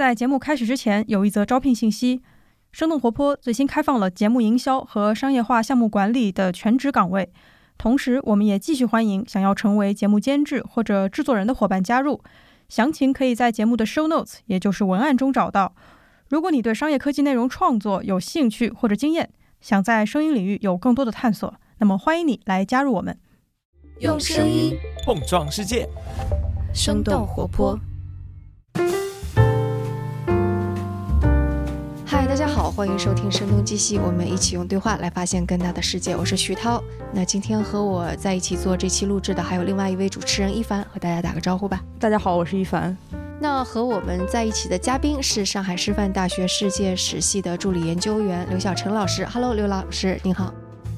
[0.00, 2.22] 在节目开始之前，有一则招聘信息：
[2.72, 7.30] 生动活泼最新开放了节目营销和商业化项目管理的全职岗位。
[7.76, 12.18] 同时，我们也继续欢迎想要成为节目监制或者制作人的伙伴加入。
[12.70, 15.74] 详情可以在节目的 show notes，也就是文案中找到。
[16.30, 19.28] 如果你对商业科技内容创作有兴趣或者经验，
[19.60, 23.18] 想在声音领域有更多的探索，那么欢迎你来加入我们。
[23.98, 24.72] 用声音
[25.04, 25.86] 碰撞世界，
[26.72, 27.78] 生动活泼。
[32.80, 36.16] 欢迎收听《声东击西》，我们一起用对话来发现更大的世界。
[36.16, 36.82] 我是徐涛。
[37.12, 41.84] 那今天和我在一起做这期录制的还有另外一位主持人一凡，和大家打个招呼吧。
[41.98, 42.96] 大家好，我是一凡。
[43.38, 49.26] 那和我们在一起的嘉宾是上海师范大学世界史系的助理研究员刘晓晨老师。
[49.26, 50.50] Hello，刘老师，您好。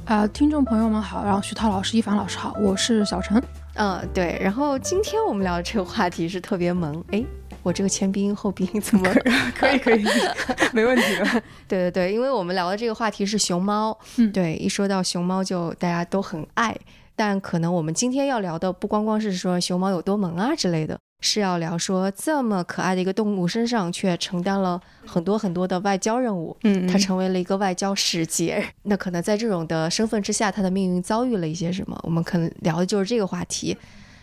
[0.05, 3.43] 啊，听众朋友们好，然后徐涛老师、一凡老师好，我是小陈。
[3.75, 4.39] 嗯，对。
[4.41, 7.25] 然后今天我们聊的这个话题是特别萌，哎。
[7.63, 9.09] 我这个前鼻音后鼻音 怎么
[9.55, 10.05] 可以可以
[10.73, 11.03] 没问题
[11.69, 16.77] 对对对，因为我们聊的这个话题是熊猫，嗯，对，一说到熊猫就大家都很爱，
[17.15, 31.97] 但可能我们今天要聊的不光光是说熊猫有多萌啊之类的，是要聊说这么可爱的一个动物身上却承担了很多很多的外交任务，嗯，它成为了一个外交使节，那可能在这种的身份之下，它的命运遭遇了一些什么？
[32.03, 33.77] 我们可能聊的就是这个话题。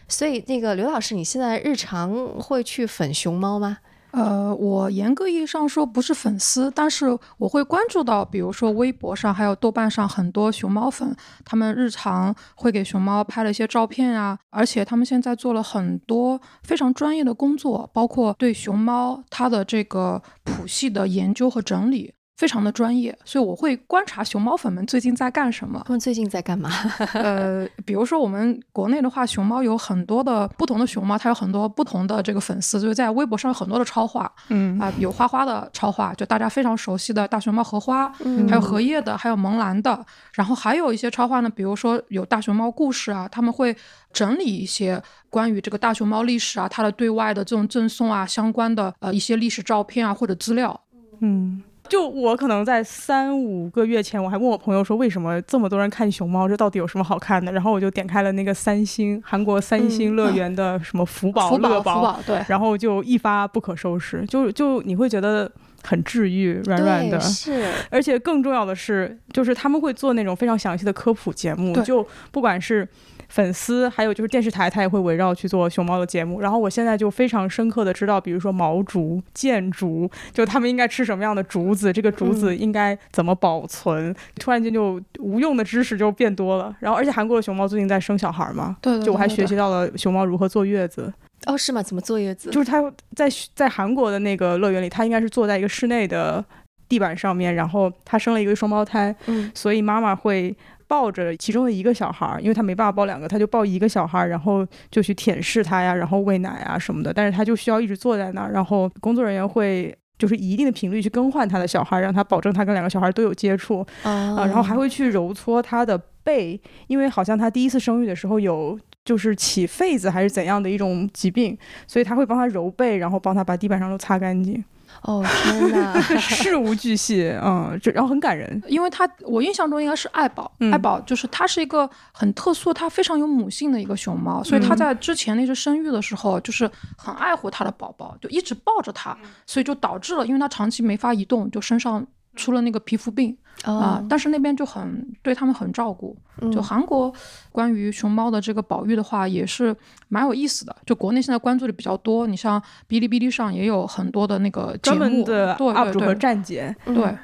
[0.10, 3.78] 所以，那个刘老师，你现在日常会去粉熊猫吗？
[4.12, 7.06] 呃，我严格意义上说不是粉丝，但是
[7.38, 22.16] 我会关注到，比如说微博上还有豆瓣上很多熊猫粉，他们日常会给熊猫拍了一些照片啊，而且他们现在做了很多非常专业的工作，包括对熊猫它的这个谱系的研究和整理。
[22.40, 25.82] 非常的专业，所以我会观察熊猫粉们最近在干什么。
[25.86, 26.70] 他们最近在干嘛？
[27.14, 34.32] 呃，比如说我们国内的话，熊猫有很多的不同的熊猫，它有很多不同的这个粉丝，就是在微博上有很多的超话。
[34.48, 38.08] 嗯啊，有花花的超话，就大家非常熟悉的大熊猫荷花，
[38.48, 40.06] 还有荷叶的，还有萌兰的。
[40.34, 43.76] 然后还有一些超话呢，比如说有大熊猫故事啊，他们会
[44.14, 50.80] 整理一些关于这个大熊猫历史啊，它的对外的这种赠送啊，相关的呃一些历史照片啊或者资料。
[51.20, 51.62] 嗯。
[51.90, 56.48] 就我可能在三五个月前，我还问我朋友说，为什么这么多人看熊猫？
[56.48, 57.52] 这到底有什么好看的？
[57.52, 64.24] 然后我就点开了那个三星韩国三星乐园的什么福宝乐宝，对，然后就一发不可收拾。
[64.28, 65.52] 就就你会觉得
[65.84, 67.66] 很治愈，软软的，是。
[67.90, 72.88] 而且更重要的是，就是他们会做那种非常详细的科普节目，就不管是。
[73.30, 76.42] 粉丝还有就是电视台，它也会围绕去做熊猫的节目。
[76.42, 84.14] 然后我现在就非常深刻的知道，比如说毛竹、箭竹，就他们应该吃什么样的竹子，这个竹子应该怎么保存。
[84.36, 86.76] 突然间就无用的知识就变多了。
[86.80, 91.14] 然后而且韩国的熊猫最近在生小孩嘛，对，就我还学习到了熊猫如何坐月子。
[91.46, 91.84] 哦，是吗？
[91.84, 92.50] 怎么坐月子？
[92.50, 92.82] 就是它
[93.16, 96.44] 在在韩国的那个乐园里，它应该是坐在一个室内的
[96.88, 100.56] 地板上面，然后它生了一个双胞胎，嗯，所以妈妈会。
[100.90, 107.14] 抱着其中的一个小孩儿，因为他没办法抱两个，他就抱一个小孩儿，然后就去舔舐他呀，然后喂奶啊什么的。
[107.14, 124.64] 但是他就需要一直坐在那儿，然后工作人员会就是以一定的频率去更换他的小孩，让他保证他跟两个小孩都有接触啊，然后还会去揉搓他的背，因为好像他第一次生育的时候有就是起痱子还是怎样的一种疾病，所以他会帮他揉背，然后帮他把地板上都擦干净。
[125.04, 142.06] 哦天哪， 事无巨细，嗯，这然后很感人，因为他我印象中应该是爱宝，爱宝就是它是一个很特殊，它非常有母性的一个熊猫，所以它在之前那只生育的时候，就是很爱护它的宝宝，就一直抱着它，所以就导致了，因为它长期没法移动，就身上。
[142.36, 146.16] 出了那个皮肤病啊，但是那边就很对他们很照顾。
[146.52, 147.14] 就韩国
[147.52, 149.76] 关于熊猫的这个保育的话，也是
[150.08, 150.76] 蛮有意思的。
[150.86, 157.18] 就国内现在关注的比较多，你像哔哩哔哩上也有很多的那个专门的 UP 主和站姐，对。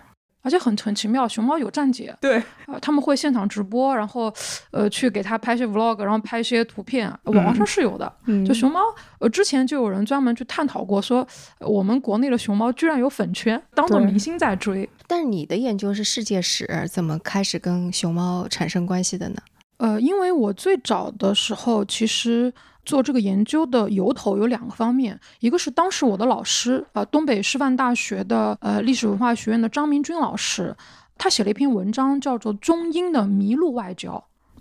[0.46, 4.32] 而且很很奇妙，熊猫有站姐，对，啊，他们会现场直播，然后，
[4.70, 8.14] 呃，去给他拍些 vlog，然后拍一些图片，网上是有的。
[8.48, 8.80] 就熊猫，
[9.18, 11.28] 呃，之前就有人专门去探讨过，说
[11.60, 14.88] 我们国内的熊猫居然有粉圈，当做明星在追。
[15.08, 19.36] 但是你的研究是世界史，怎么开始跟熊猫产生关系的呢？
[19.78, 22.53] 呃，因为我最早的时候其实。
[22.85, 30.76] 做这个研究的由头有两个方面，一个是当时我的老师，呃，东北师范大学的呃历史文化学院的张明军老师，
[31.17, 34.11] 他写了一篇文章，叫做《中英的麋鹿外交》，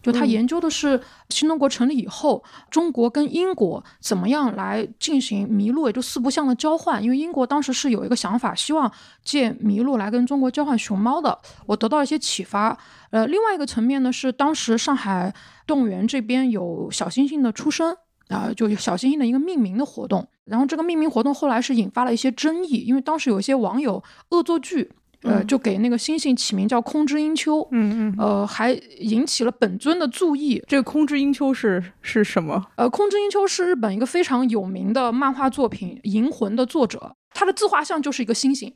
[0.03, 7.03] 就他研究的是新中国成立以后，中国跟英国怎么样来进行麋鹿，也就四不像的交换。
[7.03, 8.91] 因为英国当时是有一个想法，希望
[9.23, 12.79] 借麋鹿来跟中国交换熊猫的，我得到一些启发。
[13.11, 15.35] 呃，另外一个层面呢是当时上海
[15.67, 17.97] 动物园这边有小猩猩的出生。
[18.29, 20.27] 啊，就小星星的一个命名的活动。
[20.45, 24.91] 然后这个命名活动后来是引发了一些争议，因为当时有一些网友恶作剧。
[25.23, 30.63] 呃，就给那个星星起名叫空之英秋，嗯嗯，呃，还引起了本尊的注意。
[30.69, 32.63] 这个空之英秋是是什么？
[32.77, 38.71] 呃，空之英秋是日本一个非常有名的漫画作品《银魂》的作者，他的自画像就是一个星星，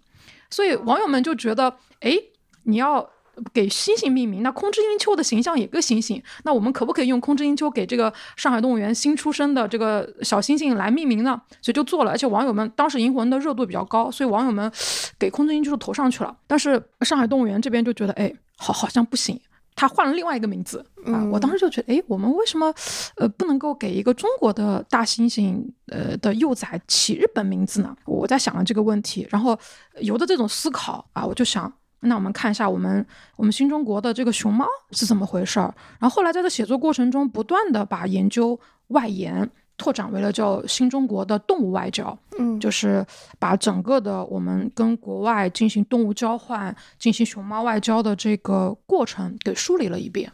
[0.49, 2.17] 所以网友们就觉得，哎，
[2.63, 3.11] 你要。
[3.53, 11.41] 给猩猩命名，那空之英秋的形象也个猩猩，那我们可不可以用空之英秋给这个上海动物园新出生的这个小猩猩来命名呢？
[11.61, 14.71] 所以就做了，而且网友们当时银魂的热度比较高，所以网友们
[15.19, 16.37] 给空之英秋投上去了。
[16.47, 19.41] 但是上海动物园这边就觉得，哎，好好像不行，
[19.75, 21.25] 他换了另外一个名字啊。
[21.31, 22.73] 我当时就觉得，哎，我们为什么
[23.17, 27.97] 呃不能够给一个中国的大猩猩呃的幼崽起日本名字呢？
[28.05, 29.59] 我在想了这个问题，然后
[30.01, 31.73] 有的这种思考啊，我就想。
[32.01, 33.05] 那我们看一下我们
[33.37, 35.75] 我们新中国的这个熊猫是怎么回事儿。
[35.99, 38.59] 然后后来在这写作过程中，不断的把研究
[38.89, 43.05] 外延拓展为了叫新中国的动物外交，嗯，就是
[43.39, 50.31] 把整个的我们跟国外进行动物交换、进行熊猫外交的这个过程给梳理了一遍。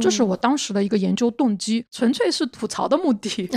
[0.00, 3.48] 这是我当时的一个研究动机，纯粹是吐槽的目的。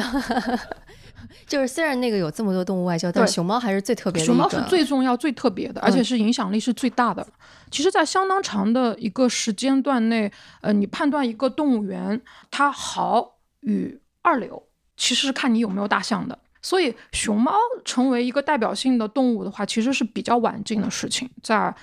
[1.47, 4.25] 就是虽然那个有这么多动物外交，但熊猫还是最特别的。
[4.25, 7.25] 熊猫是最重要、最特别的，而且是影响力是最大的。
[7.69, 10.31] 其实，在相当长的一个时间段内，
[10.61, 14.61] 呃，你判断一个动物园它好与二流，
[14.97, 16.37] 其实是看你有没有大象的。
[16.61, 17.53] 所以，熊猫
[17.85, 21.29] 成为一个代表性的动物的话，其实是比较晚近的事情。
[21.41, 21.73] 在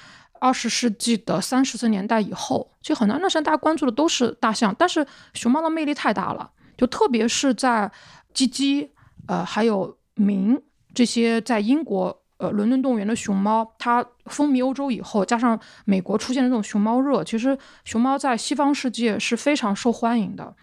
[0.40, 5.04] 二十世纪的三十年代以后，其实很长一段时间大家关注的都是大象，但是
[5.34, 7.90] 熊猫的魅力太大了，就特别是在
[8.34, 8.90] 鸡鸡。
[9.28, 10.60] 呃，还有明
[10.92, 20.54] 这些在英国呃伦敦动物园的熊猫，它风靡欧洲以后，加上美国出现的这种熊猫热，其实熊猫在西方世界是非常受欢迎的。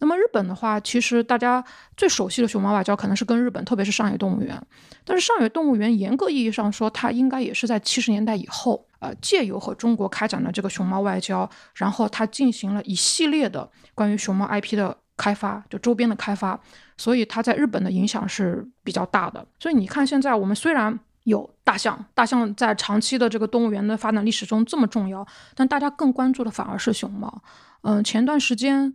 [0.00, 1.64] 那么日本的话，其实大家
[1.96, 4.60] 最熟悉的熊猫外交可能是跟日本，特别是上野动物园。
[5.04, 16.58] 但是上野动物园严格意义上说，它应该也是在七十年代以后，呃，借由和中国开展的这个熊猫外交，然后它进行了一系列的关于熊猫 IP 的开发，就周边的开发。
[16.96, 19.44] 所以它在日本的影响是比较大的。
[19.58, 27.42] 所以你看，现在我们虽然有大象，大象在长期的这个动物园的发展历史中这么重要，但大家更关注的反而是熊猫。
[27.82, 28.92] 嗯，前段时间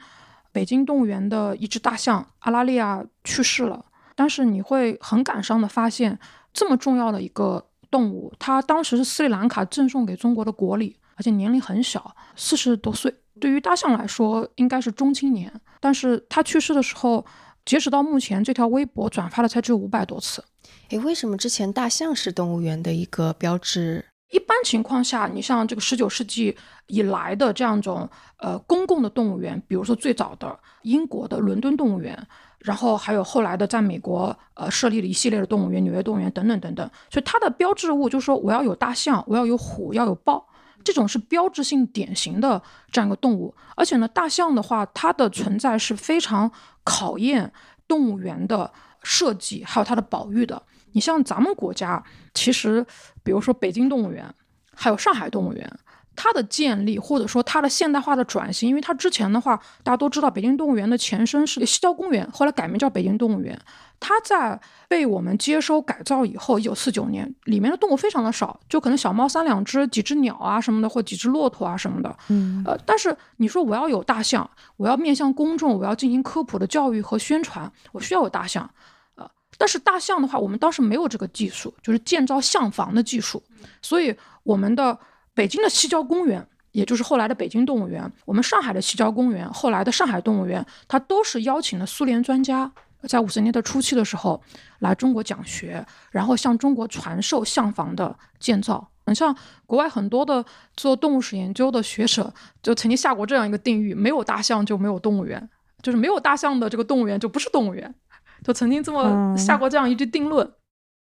[0.52, 3.84] 北京动物园的一只大象阿拉利亚去世了，
[4.16, 6.18] 但是你会很感伤的发现，
[6.54, 13.14] 这么重要的一个动物，它当时是斯里兰卡赠送给中国的国礼，而且年龄很小，四十多岁。
[13.40, 17.26] 对于大象来说，应该是中青年，但是他去世的时候。
[17.66, 20.44] 截止到目前，这条微博转发了才只有五百多次。
[20.90, 24.04] 诶，为什么之前大象是动物园的一个标志？
[24.32, 26.58] 一般情况下，你像这个十九世纪
[26.88, 32.18] 以来的这样一种呃公共的动物园，比如说最早的英国的伦敦动物园，
[32.58, 36.90] 然后还有后来的在美国呃设立了一系列的动物园，纽约动物园等等等等。
[37.12, 40.44] 所以它的标志物就是说，我要有大象，我要有虎，要有豹。
[40.84, 42.62] 这种是标志性典型的
[42.92, 46.52] 这样一个动物，而且呢，大象的话，它的存在是非常
[46.84, 47.52] 考验
[47.88, 48.72] 动物园的
[49.04, 50.62] 设计，还有它的保育的。
[50.94, 52.04] 你像咱们国家，
[52.34, 52.86] 其实
[53.24, 54.34] 比如说北京动物园，
[54.74, 55.80] 还有上海动物园。
[56.22, 63.58] 它的建立，或者说它的现代化的转型，因为它之前的话，大家都知道，北京动物园的前身是西郊公园，后来改名叫北京动物园。
[64.02, 72.14] 它在被我们接收改造以后，一九四九年，里面的动物非常的少，就可能小猫三两只，几只鸟啊什么的，或几只骆驼啊什么的。
[72.28, 78.70] 嗯，呃，但是你说我要有大象，我要面向公众，我要进行科普的教育和宣传，我需要有大象。
[79.16, 83.42] 呃，但是大象的话，我们当时没有这个技术，就是建造象房的技术，
[83.82, 84.98] 所以我们的。
[85.40, 92.70] 北京的西郊公园，也就是后来的北京动物园，我们上海的西郊公园，后来的上海动物园，它都是邀请了苏联专家，
[93.08, 94.44] 在五十年代初期的时候
[94.80, 98.86] 来中国讲学，然后向中国传授象房的建造。
[99.06, 99.34] 你像
[99.66, 100.44] 国外很多的
[100.76, 105.50] 做动物史研究的学者，就曾经下过这样一个定义：没有大象就没有动物园，
[105.82, 107.96] 就是没有大象的这个动物园就不是动物园，
[108.44, 110.52] 就曾经这么下过这样一句定论。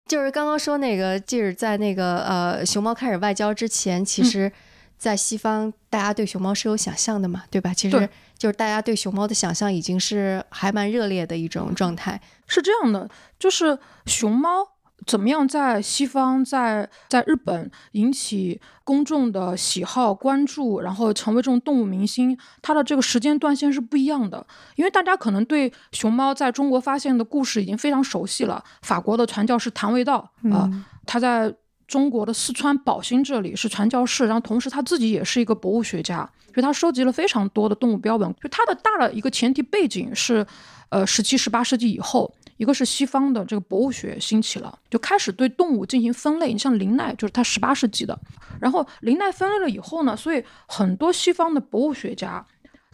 [0.08, 4.52] 就是刚刚说那个，就是在那个呃，熊猫开始外交之前，其实，
[4.98, 7.74] 在西方大家对熊猫是有想象的嘛，对吧？
[7.74, 12.22] 其实就是大家对熊猫的想象已经是还蛮热烈的一种状态。
[12.48, 13.10] 是这样的，
[13.40, 14.75] 就是熊猫。
[15.06, 22.38] 怎么样在西方，在在日本引起公众的喜好关注，然后成为这种动物明星？
[22.62, 24.46] 它的这个时间段线是不一样的，
[24.76, 28.64] 因为大家可能对熊猫在中国发现的故事已经非常熟悉了。
[28.82, 30.70] 法国的传教士谭维道啊，
[31.06, 31.54] 他在
[31.88, 38.28] 中国的四川宝兴这里是传教士，然后同时他自己也是一个博物学家，所以他收集了非常多的动物标本。
[38.42, 40.44] 就他的大的一个前提背景是，
[40.90, 46.52] 呃，十七、十八世纪以后，一个是西方的这个博物学兴起了，就开始对动物进行分类。
[46.54, 48.18] 你像林奈，就是他十八世纪的，
[48.60, 52.46] 然后林奈分类了以后呢，所以很多西方的博物学家。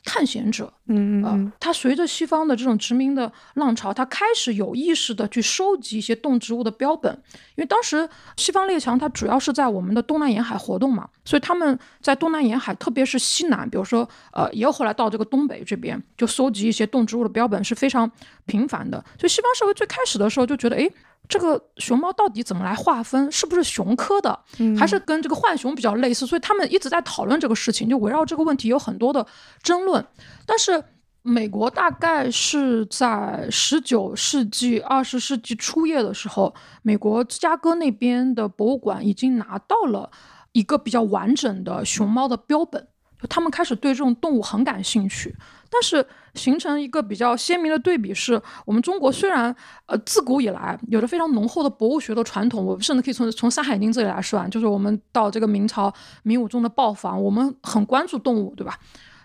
[0.04, 7.12] 探险者，嗯嗯，他随着西方的这种殖民的浪潮，他开始有意识的去收集一些动植物的标本，
[7.56, 18.10] 因为当时西方列强它主要是在我们的东南沿海活动嘛，所以他们在东南沿海，特别是西南，比如说呃，也有后来到这个东北这边，就搜集一些动植物的标本是非常
[18.46, 18.98] 频繁的。
[19.20, 20.90] 所以西方社会最开始的时候就觉得，哎。
[21.30, 23.32] 这个熊猫到底怎么来划分？
[23.32, 24.38] 是不是熊科的，
[24.78, 26.28] 还是跟这个浣熊比较类似？
[26.28, 29.26] 所以他们一直在讨论这个事情，就围绕这个问题有很多的
[29.64, 30.06] 争论。
[30.46, 30.84] 但是
[31.22, 40.12] 美国大概是在十九世纪、二十世纪初叶的时候，美国芝加哥那边的博物馆已经拿到了
[40.52, 42.88] 一个比较完整的熊猫的标本，
[43.30, 45.36] 他们开始对这种动物很感兴趣。
[45.70, 58.78] 但是形成一个比较鲜明的对比是，我们中国虽然呃自古以来有着非常浓厚的博物学的传统，我们甚至可以从从《山海经》这里来算，就是我们到这个明朝明武宗的报房，我们很关注动物，对吧？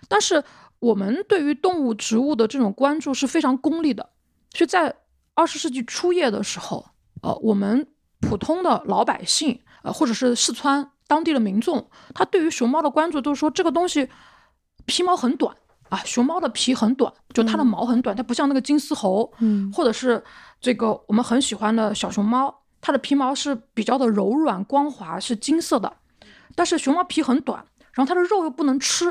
[0.07, 0.41] 但是
[0.79, 4.09] 我们对于动物、植物的这种关注是非常功利的。
[4.49, 4.95] 就在
[5.33, 6.85] 二十世纪初叶的时候，
[7.23, 7.85] 呃，我们
[8.21, 14.09] 普通的老百姓，呃，或者是四川当地的民众，他对于熊猫的关注都是说这个东西
[14.85, 15.55] 皮毛很短。
[15.89, 20.21] 啊，熊猫的皮很短，就它的毛很短，它不像那个金丝猴，嗯，或者是
[20.59, 25.93] 这个我们很喜欢的小熊猫，它的皮毛是比较的柔软光滑，是金色的。
[26.55, 29.05] 但是熊猫皮很短，然后它的肉又不能吃，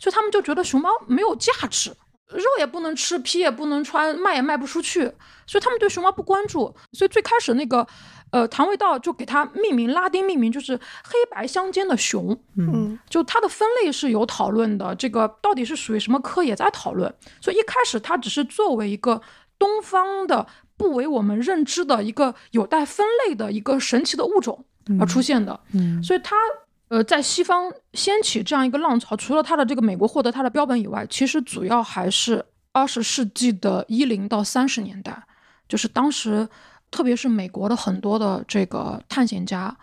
[0.00, 1.90] 所以他们就觉得熊猫没有价值，
[2.30, 5.02] 肉也不能吃，皮也不能穿，卖也卖不出去，
[5.46, 6.74] 所以他们对熊猫不关注。
[6.92, 7.86] 所以最开始那个。
[8.36, 17.10] 呃，唐维道就给它命名，拉丁命名就是黑白相间的熊，嗯，就它的分类是有讨论的，这个到底是属于什么科也在讨论。
[17.40, 19.22] 所以一开始它只是作为一个
[19.58, 24.62] 东方的不为我们认知的一个有待分类的一个神奇的物种
[25.00, 26.36] 而出现的，嗯，所以它
[26.88, 35.26] 呃在西方掀起这样一个浪潮，除了它的这个美国获得它的标本以外，其实主要还是二十世纪的一零到三十年代，
[35.66, 36.46] 就是当时。
[36.96, 39.76] 特别是美国的很多的这个探险家，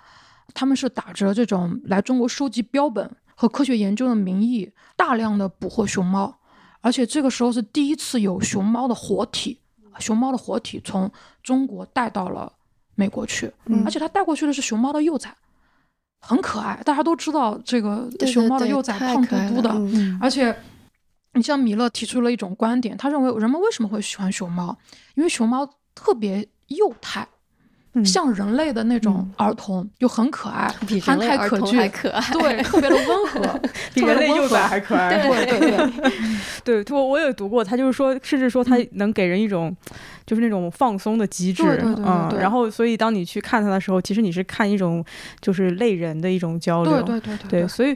[0.51, 6.35] 他们是打着这种来中国收集标本和科学研究的名义，大量的捕获熊猫，
[6.81, 9.59] 而且这个时候是第一次有熊猫的活体，
[9.99, 11.07] 熊猫的活体从
[11.43, 12.51] 中国带到了
[12.95, 13.53] 美国去，
[13.85, 15.31] 而且他带过去的是熊猫的幼崽，
[16.21, 16.81] 很可爱。
[16.83, 19.69] 大家都知道这个熊猫的幼崽胖嘟嘟的，
[20.19, 20.55] 而且
[21.33, 24.75] 你像米勒提出了一种观点，他认为人们为什么会喜欢熊猫？
[25.13, 26.49] 因为熊猫特别。
[26.75, 27.27] 幼态，
[28.03, 33.59] 像人类的那种儿童，又很可爱， 比憨态可掬，还可爱，对，特别的温和，
[33.93, 35.27] 比人类幼崽还可爱。
[35.27, 35.59] 对对
[36.63, 39.75] 对， 对，我我也读过，他就是说，甚至说他能给人一种，
[40.25, 45.03] 就是那种放松的机制，嗯，然后所以当你去看他的时候，其实你是看一种
[45.41, 47.95] 就是类人的一种交流，对对对对，所以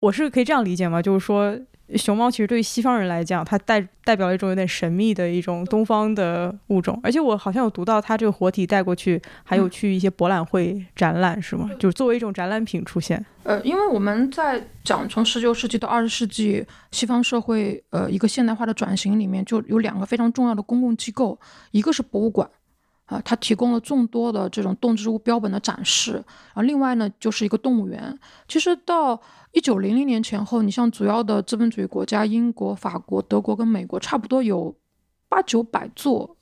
[0.00, 1.00] 我是可以这样理解吗？
[1.00, 1.56] 就是说。
[1.94, 11.70] 熊猫其实对于西方人来讲，它代代表了一种有点神秘的一种东方的物种，而且我好像有读到它这个活体带过去，还有去一些博览会展览，是吗？
[11.78, 13.24] 就是作为一种展览品出现。
[13.44, 21.38] 呃，因为我们在讲从十九世纪到二十世纪西方社会呃一个现代化的转型里面，就有两个非常重要的公共机构，
[21.70, 22.50] 一个是博物馆，
[23.06, 28.18] 啊，它提供了众多的这种动植物标本的展示，然后另外呢就是一个动物园。
[28.46, 29.20] 其实到
[29.52, 34.74] 一九零零年前后，你像主要的资本主义国家，英国、法国、德国跟美国，差不多有
[35.28, 36.36] 八九百座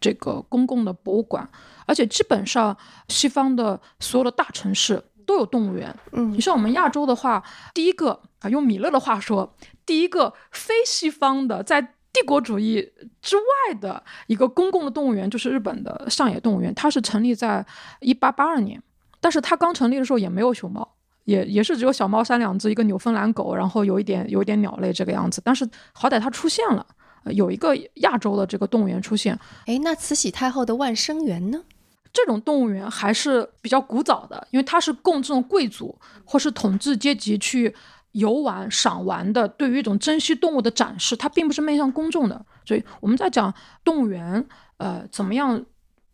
[0.00, 1.48] 这个公共的博物馆，
[1.86, 2.76] 而且基本上
[3.08, 5.94] 西方的所有的大城市都有动物园。
[6.12, 7.42] 嗯，你像我们亚洲的话，
[7.74, 9.54] 第一个啊，用米勒的话说，
[9.84, 12.82] 第一个非西方的在帝国主义
[13.20, 17.64] 之外的一个公共的动物园，就是日本的上野动物园，它是成立在
[18.00, 18.82] 一八八二年，
[19.20, 20.96] 但是它刚成立的时候也没有熊猫。
[21.24, 25.42] 也 也是只有小猫三两只，一个纽芬兰狗，然后有一点有一点鸟类这个样子。
[25.44, 26.86] 但是好歹它出现了，
[27.32, 29.38] 有一个亚洲的这个动物园出现。
[29.66, 31.60] 哎，那慈禧太后的万生园呢？
[32.12, 35.94] 这种动物园还是比较古早的，因为它是供这种贵族
[36.24, 37.74] 或是统治阶级去
[38.16, 42.44] 游玩赏玩的，对于一种珍稀动物的展示，它并不是面向公众的。
[42.64, 44.44] 所以我们在讲动物园，
[44.78, 45.64] 呃，怎么样？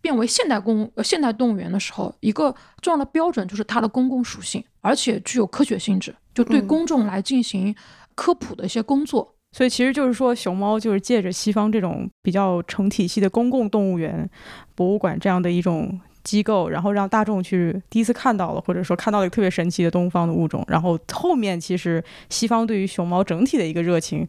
[0.03, 7.73] 变为现代公呃现代动物园的时候，一个重要的标准就是它的公共属性，而且具有科学性质，就对公众来进行
[8.17, 9.37] 科普的一些工作。
[9.53, 14.29] 所以其实就是说，熊猫就是借着西方这种比较成体系的公共动物园、
[14.75, 24.27] 博物馆这样的一种机构，然后让大众去第一次看到了，或者说看到了一个特别神奇的东方的物种，然后后面其实西方对于熊猫整体的一个热情，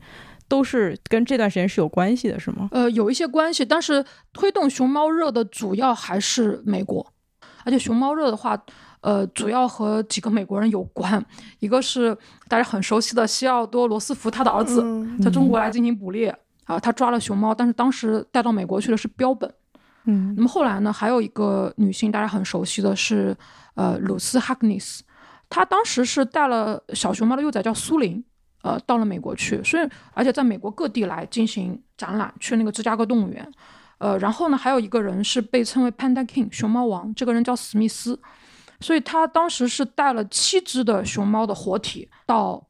[0.48, 2.70] 都是跟这段时间是有关系的，是吗？
[2.72, 7.06] 呃，有一些关系，但是推动熊猫热的主要还是美国，
[7.64, 8.62] 而且熊猫热的话，
[9.02, 11.24] 呃，主要和几个美国人有关，
[11.60, 12.16] 一个是
[12.48, 14.84] 大家很熟悉的西奥多·罗斯福，他的儿子
[15.22, 16.36] 在中国来进行捕猎
[16.66, 19.54] 啊，他抓了熊猫，但是当时带到美国去的是标本。
[20.06, 23.34] 嗯，那么后来呢，还有一个女性，大家很熟悉的是，
[23.76, 25.02] 呃，鲁斯·哈格尼斯，
[25.50, 28.22] 她当时是带了小熊猫的幼崽叫苏林，
[28.64, 33.50] 呃，到了美国去，所以而且在美国各地来进行展览，去那个芝加哥动物园，
[34.00, 38.20] 呃，然后呢，还有一个人是被称为 Panda King 熊猫王，这个人叫史密斯，
[38.82, 42.62] 所以他当时是带了七只的熊猫的活体到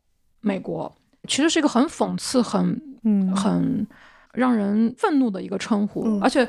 [0.41, 0.95] 美国，
[1.27, 3.35] 其实是一个很讽刺、很嗯。
[3.35, 3.87] 很
[4.33, 6.47] 让人愤怒的一个称呼，而且。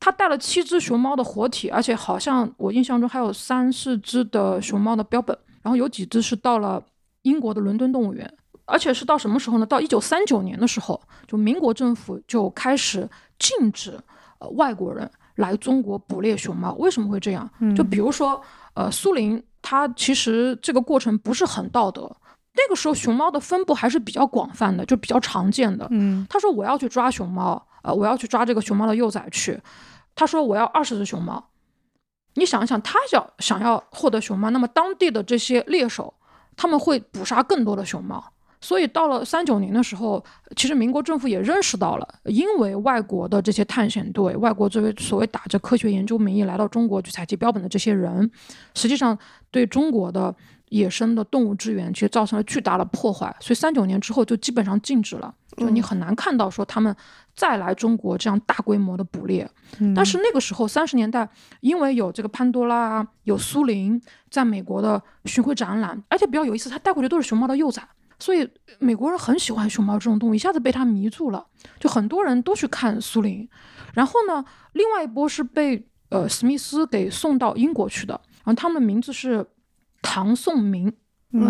[0.00, 6.82] 他带了七只熊猫的活体，而且好像我印象中还有三四只的熊猫的标本，然后有几只是到了
[7.22, 8.30] 英国的伦敦动物园，
[8.66, 9.64] 而且是到什么时候呢？
[9.64, 13.08] 到一九三九年的时候，就民国政府就开始
[13.38, 13.98] 禁止
[14.40, 16.74] 呃外国人来中国捕猎熊猫。
[16.74, 17.48] 为什么会这样？
[17.74, 18.40] 就比如说
[18.74, 22.14] 呃苏林，他其实这个过程不是很道德。
[22.56, 25.88] 那个时候熊猫的分布还是比较广泛的，就比较常见的。
[25.90, 29.60] 嗯，他说我要去抓熊猫，呃，我要去抓这个熊猫的幼崽去。
[30.16, 31.50] 他说：“我要二十只熊猫。”
[32.36, 36.12] 你想一想，他要想要获得熊猫，那么当地的这些猎手
[36.56, 38.24] 他们会捕杀更多的熊猫。
[38.60, 40.24] 所以到了三九年的时候，
[40.56, 48.30] 其实民国政府也认识到了，因为外国的这些探险队，外国作为所谓打着科学研究名义来到中国去采集标本的这些人，
[48.74, 49.16] 实际上
[49.50, 50.34] 对中国的
[50.70, 53.36] 野生的动物资源其实造成了巨大的破坏。
[53.38, 56.96] 所以三九年之后就基本上禁止了，就你很难看到说他们。
[57.36, 59.50] 再来中国这样大规模的捕猎，
[59.94, 61.28] 但是那个时候三十年代，
[61.60, 64.00] 因为有这个潘多拉，有苏林
[64.30, 67.82] 在美国的巡回展览，而且比较有意思，他带回去都是熊猫的幼崽，
[68.20, 68.48] 所以
[68.78, 71.44] 美国人很喜欢熊猫这种动物，一下子被他迷住了，
[71.80, 73.48] 就很多人都去看苏林。
[73.94, 78.14] 然后呢，另外一波是被呃史密斯给送到英国去的，
[78.44, 79.44] 然后他们的名字是
[80.02, 80.92] 唐宋明，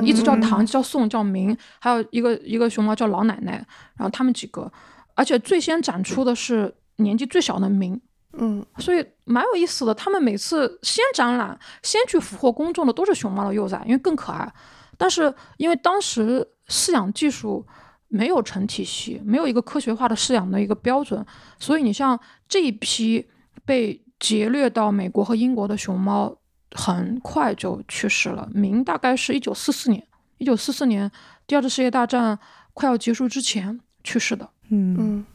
[0.02, 3.52] 一直叫唐，叫宋，叫明，还有一个一个熊猫叫老奶奶，
[3.96, 4.72] 然后他们几个。
[5.14, 8.00] 而且最先展出的是年纪最小的明，
[8.32, 9.94] 嗯，所以蛮有意思的。
[9.94, 14.52] 他们每次先展览、先去俘获公众的都是熊猫的幼崽，因为更可爱。
[14.96, 17.66] 但是因为当时饲养技术
[18.08, 21.24] 没有成体系，没有一个科学化的饲养的一个标准，
[21.58, 23.26] 所以你像这一批
[23.64, 26.36] 被劫掠到美国和英国的熊猫，
[26.72, 28.48] 很快就去世了。
[28.52, 30.06] 明大概是一九四四年，
[30.38, 31.10] 一九四四年
[31.46, 32.38] 第二次世界大战
[32.72, 34.48] 快要结束之前去世的。
[34.70, 35.26] 嗯嗯，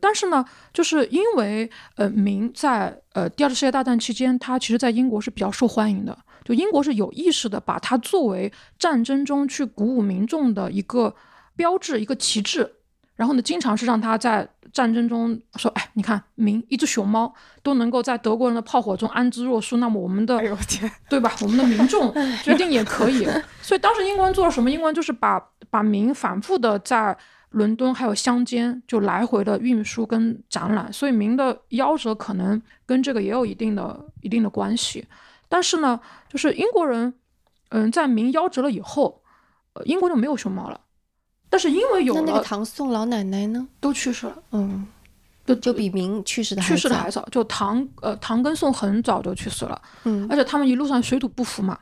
[0.00, 6.16] 但是呢，就是因为呃，明在呃第二次世界大战期间，它其实在英国是比较受欢迎的。
[6.44, 11.14] 就英国是有意识的把它作为战争中去鼓舞民众的一个
[11.54, 12.72] 标志、一个旗帜。
[13.14, 21.30] 然后呢，经常是让他在战争中说：“哎，你看，明一只熊猫都能够在德国人的炮火中安之若素，那么我们的，哎呦天，对吧？
[21.42, 22.10] 我们的民众
[22.42, 23.28] 决定也可以。
[23.60, 24.70] 所以当时英国人做了什么？
[24.70, 27.14] 英国人就是把把明反复的在。
[27.50, 35.06] 伦敦还有乡间就来回的运输跟展览，所以明的夭折可能跟这个也有一定的一定的关系。
[35.48, 37.12] 但是呢，就是英国人，
[37.70, 39.20] 嗯，在明夭折了以后，
[39.72, 40.80] 呃，英国就没有熊猫了。
[41.48, 44.42] 但是因为有了那个唐宋老奶奶呢，都去世了。
[44.52, 44.86] 嗯，
[45.44, 47.26] 就就比明去世的去世的还早。
[47.32, 49.82] 就唐呃唐跟宋很早就去世了。
[50.04, 51.76] 嗯，而且他们一路上水土不服嘛，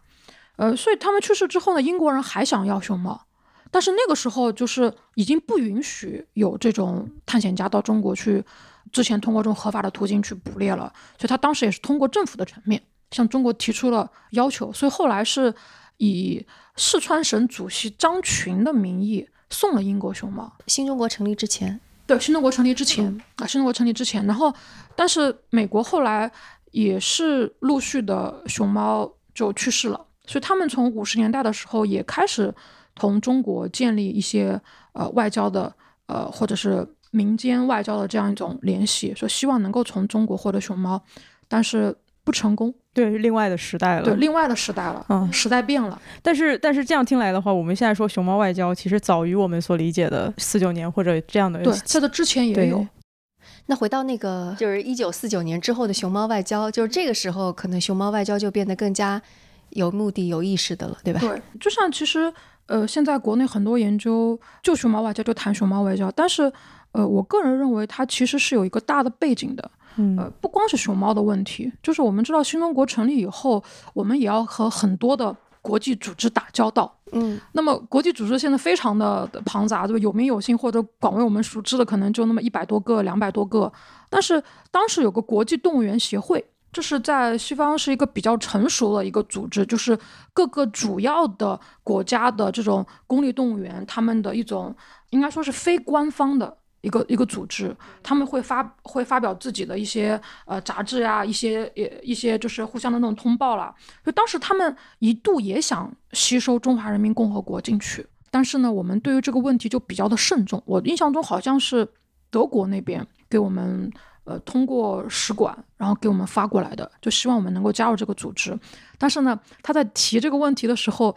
[0.57, 3.27] 呃，所以他们去世之后呢，英国人还想要熊猫。
[3.71, 8.43] 但是那个时候就是已经不允许有这种探险家到中国去，
[8.91, 15.55] 之前通过这种合法的途径去捕猎了，所以他当时也是通过政府的层面向中国提出了要求，所以后来是
[15.99, 16.45] 以
[16.77, 20.51] 四川省主席张群的名义送了英国熊猫。
[20.67, 24.55] 新中国成立之前，对，新中国成立之前啊，新中国成立之前，然后
[24.97, 26.31] 但是美国后来
[26.71, 32.55] 也是陆续的熊猫就去世了，所以他们从五十年代的时候也开始。
[32.99, 34.61] 同中国建立一些
[34.93, 35.73] 呃外交的
[36.07, 41.01] 呃或者是民间外交的这样一种联系，说希望能够从中国获得熊猫，
[41.49, 42.75] 但是不成功。
[42.93, 44.05] 对，另外的时代了。
[44.05, 45.07] 对，另外的时代了。
[45.09, 45.99] 嗯，时代变了。
[46.21, 51.63] 但是但是这样听来的话，我们现在说熊猫外交，其实早于我们所理解的四九年或者这样的。
[51.63, 52.85] 对，在这之前也有。
[53.67, 59.23] 那回到那个就是一九四九年之后的熊猫外交，就是这个时候可能熊猫外交就变得更加
[59.71, 61.21] 有目的、有意识的了，对吧？
[61.21, 62.31] 对，就像其实。
[62.69, 66.11] 呃，现在国内很多研究就熊猫外交，就谈熊猫外交。
[66.13, 66.53] 但是，
[66.93, 69.71] 呃，我个人认为它其实是有一个大的背景的。
[70.17, 73.61] 呃，不光是熊猫的问题，就是我们知道新中国成立以后，
[73.93, 76.95] 我们也要和很多的国际组织打交道。
[77.11, 79.99] 嗯，那么国际组织现在非常的庞杂，对吧？
[80.01, 83.73] 有名有姓或者广为我们熟知的，可能就那么一百多个、两百多个。
[84.09, 89.99] 但是当时有个国际动物园协会，这是在西方是一个比较成熟的一个组织，就是
[90.33, 94.75] 各个主要的国家的这种公立动物园，他们的一种
[95.11, 96.57] 应该说是非官方的。
[96.81, 103.75] 一个一个组织，他们会发会发表自己的一些呃杂志呀，一些也一些就是互相的那种通报啦。
[104.07, 110.63] 就当时他们一度也想吸收中华人民共和国进去，但是呢，我们对于这个问题就比较的慎重。
[110.67, 111.87] 我印象中好像是
[112.31, 113.91] 德国那边给我们
[114.29, 118.57] 呃通过使馆，然后给我们发过来的，就希望我们能够加入这个组织。
[118.99, 121.15] 但是呢，他在提这个问题的时候，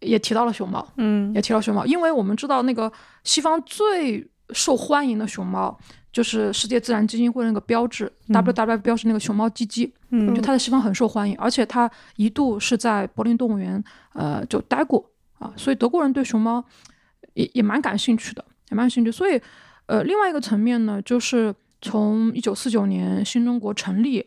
[0.00, 2.92] 也提到了熊猫，嗯，也提到熊猫，因为我们知道那个
[3.24, 4.30] 西方最。
[4.52, 5.78] 受欢迎的熊猫
[6.10, 13.80] 就是世界自然基金会那个标志，W W 标志那个熊猫基基，嗯，就它在西方很受欢迎，而且它一度是在柏林动物园，
[14.12, 16.64] 呃，就待过啊，所以德国人对熊猫
[17.34, 19.12] 也也蛮感兴趣的，也蛮兴趣。
[19.12, 19.40] 所以，
[19.86, 24.26] 呃，另外一个层面呢，就是从一九四九年新中国成立。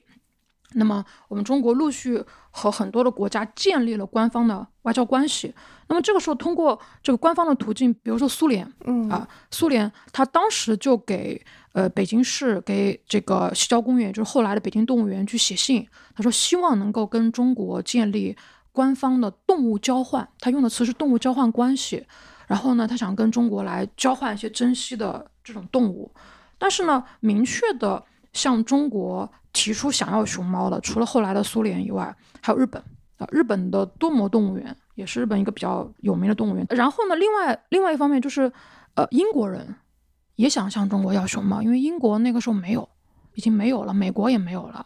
[0.75, 5.53] 那么，我们中国陆续和很多的国家建立了官方的外交关系。
[5.87, 11.39] 那么这个时候，通过这个官方的途径，比如说苏联，嗯啊，苏联他当时就给
[11.73, 18.35] 呃北京市给这个西郊公园，就是后来的北京动物园去写信，他说希望能够跟中国建立
[18.71, 22.03] 官方的动物交换，他用的词是动物交换关系。
[22.47, 26.11] 然后呢，他想跟中国来交换一些珍稀的这种动物，
[26.63, 29.30] 但是呢，明确的向中国。
[29.56, 32.82] 提出想要熊猫的，除了后来的苏联以外，还有日本
[33.17, 33.28] 啊。
[33.32, 36.65] 日本的多摩动物园也是日本一个比较有名的动物园。
[36.71, 38.52] 然后呢，另外另外一方面就是，
[38.95, 39.76] 呃，英国人
[40.38, 42.89] 也想向中国要熊猫，因为英国那个时候没有，
[43.36, 44.84] 已经没有了，美国也没有了。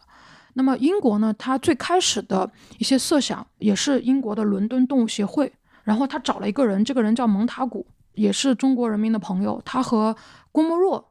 [0.56, 5.54] 那么英国呢，它最开始的一些设想也是英国的伦敦动物协会，
[5.86, 10.14] 然后他找了一个人，这个人叫蒙塔古，也是中国人民的朋友，他和
[10.52, 11.07] 郭沫若，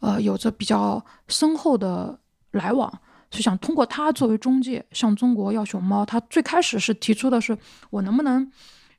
[0.00, 2.18] 呃，有着比较深厚的。
[2.52, 2.92] 来往，
[3.30, 6.04] 是想通过他作为中介向中国要熊猫。
[6.04, 7.56] 他最开始是提出的是，
[7.90, 8.50] 我能不能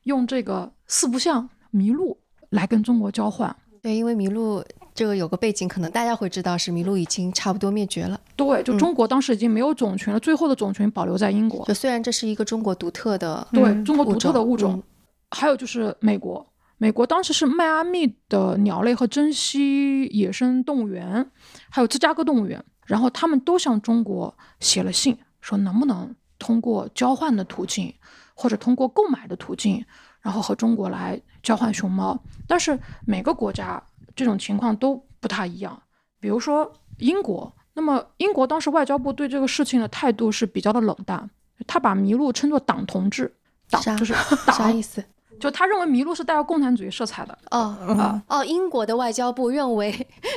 [0.04, 2.16] 用这个四不像麋鹿
[2.48, 3.54] 来跟中国交换？
[3.82, 8.18] 对，因为麋鹿这个有个背景，可能大家会知道是麋鹿已经差不多灭绝了。
[8.34, 11.62] 对，就中国当时已经没有种群了，最后的种群保留在英国。
[11.66, 14.82] 就虽然这是一个中国独特的，对中国独特的物种。
[15.30, 16.46] 还有就是美国，
[16.82, 21.30] 美国当时是迈阿密的鸟类和珍稀野生动物园，
[21.70, 22.60] 还有芝加哥动物园。
[22.86, 27.94] 然后他们都向中国写了信，说能不能通过交换的途径，
[28.34, 29.84] 或者通过购买的途径，
[30.22, 32.20] 然后和中国来交换熊猫。
[32.48, 33.80] 但是每个国家
[34.16, 35.80] 这种情况都不太一样。
[36.18, 36.68] 比如说
[36.98, 41.30] 英国，那么英国当时外交部对这个事情的态度是比较的冷淡，
[41.64, 43.32] 他把麋鹿称作党同志，
[43.70, 44.12] 党就是
[44.50, 45.04] 啥意思？
[45.42, 49.90] 就他认为麋鹿是带有共产主义色彩的哦啊哦，英国的外交部认为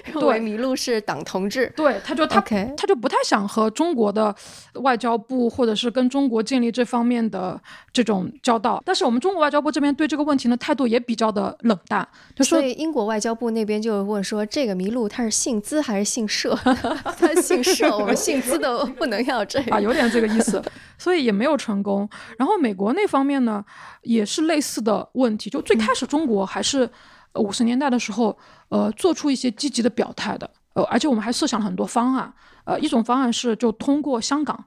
[0.06, 2.42] 认为麋鹿是党同志，对，他就他
[2.76, 4.36] 他就不太想和中国的
[4.82, 7.62] 外交部或者是跟中国建立这方面的
[7.94, 8.82] 这种交道。
[8.84, 16.58] 但是我们中国外交部这边对这个问题呢态度也比较的冷淡，就所以英国外交部那边就问说，这个麋鹿它是姓资还是姓社？
[17.20, 20.60] 它姓社，我们姓资的不能要这个啊，有点这个意思，
[20.98, 22.10] 所以也没有成功。
[22.38, 23.64] 然后美国那方面呢，
[24.02, 24.95] 也是类似的。
[25.14, 26.88] 问题就最开始中国还是
[27.34, 28.38] 五十年代的时候，
[28.70, 32.32] 呃，做出一些积极的表态的，呃，而且我们还设想了很多方案，
[32.66, 34.64] 呃，一种方案是就通过香港，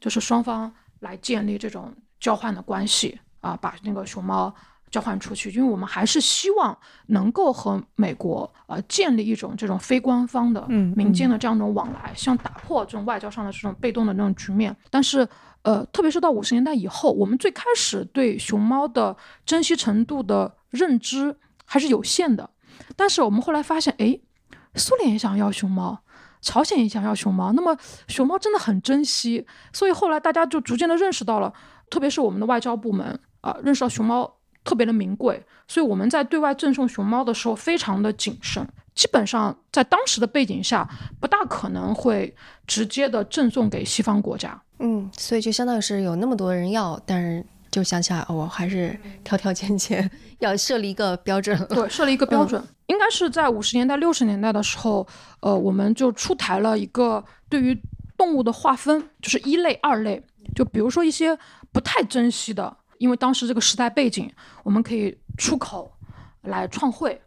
[0.00, 4.54] 就是双方来建立这种交换的关系啊，把那个熊猫
[4.90, 6.76] 交换出去，因为我们还是希望
[7.08, 15.28] 能够和美国呃建立一种这种非官方的民间的这样一种往来，希望打破这种外交上的这种被动的那种局面，但是。
[15.66, 22.48] 呃，特别是到五十年代以后，我们最开始对熊猫的珍惜程度的认知还是有限的。
[22.94, 24.16] 但是我们后来发现，哎，
[24.76, 25.98] 苏联也想要熊猫，
[26.40, 27.76] 朝鲜也想要熊猫，那么
[28.06, 29.44] 熊猫真的很珍惜。
[29.72, 31.52] 所以后来大家就逐渐的认识到了，
[31.90, 38.64] 特别是我们的外交部门啊，认识到熊猫特别的名贵，所以我们在对外赠送熊猫的时候非常的谨慎。
[38.94, 40.88] 基本上在当时的背景下，
[41.20, 42.36] 不大可能会
[42.68, 44.62] 直接的赠送给西方国家。
[44.78, 51.58] 嗯，所以就相当于是有那么多人要，但是就想起来，我还是挑挑拣拣，要设立一个标准。
[51.68, 55.06] 对，设立一个标准，应该是在五十年代、六十年代的时候，
[55.40, 57.78] 呃，我们就出台了一个对于
[58.16, 60.22] 动物的划分，就是一类、二类。
[60.54, 61.36] 就比如说一些
[61.72, 64.30] 不太珍惜的，因为当时这个时代背景，
[64.62, 65.92] 我们可以出口
[66.42, 67.20] 来创汇。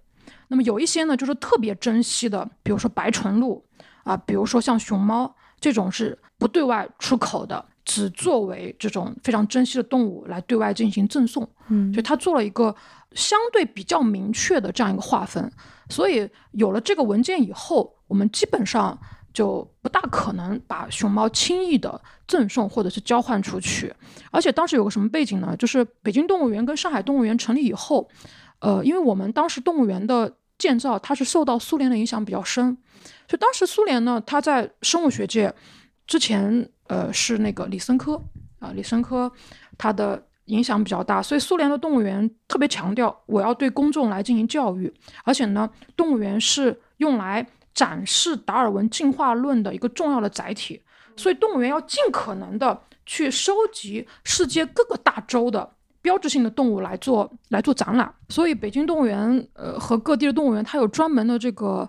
[0.47, 3.63] 那么有一些呢，就是特别珍惜的，比如说白唇鹿
[4.03, 11.47] 啊，比如说像熊猫，这种是不对外出口的，只作为这种非常珍惜的动物来对外进行赠送。
[11.67, 12.75] 嗯，所以他做了一个
[13.13, 15.51] 相对比较明确的这样一个划分。
[15.89, 18.97] 所以有了这个文件以后，我们基本上
[19.33, 23.93] 就不大可能把熊猫轻易的赠送或者是交换出去。
[24.31, 25.55] 而且当时有个什么背景呢？
[25.57, 28.07] 就是北京动物园跟上海动物园成立以后，
[28.59, 32.77] 呃，因为我们当时动物园的建造它是受到苏联的影响比较深。
[33.29, 35.53] 就当时苏联呢，他在生物学界
[36.07, 38.19] 之前，呃，是那个李森科
[38.57, 39.31] 啊，李森科
[39.77, 44.91] 他的影响比较大，所以苏联的动物园特别强调我要对公众来进行教育，
[45.23, 50.81] 而且呢，动物园是用来展示达尔文进化论的一个重要的载体，
[51.15, 61.87] 所以动物园要尽可能的去收集世界各个大洲的标志性的动物来做来做展览，所以北京动物园呃和各地的动物园，它有专门的这个。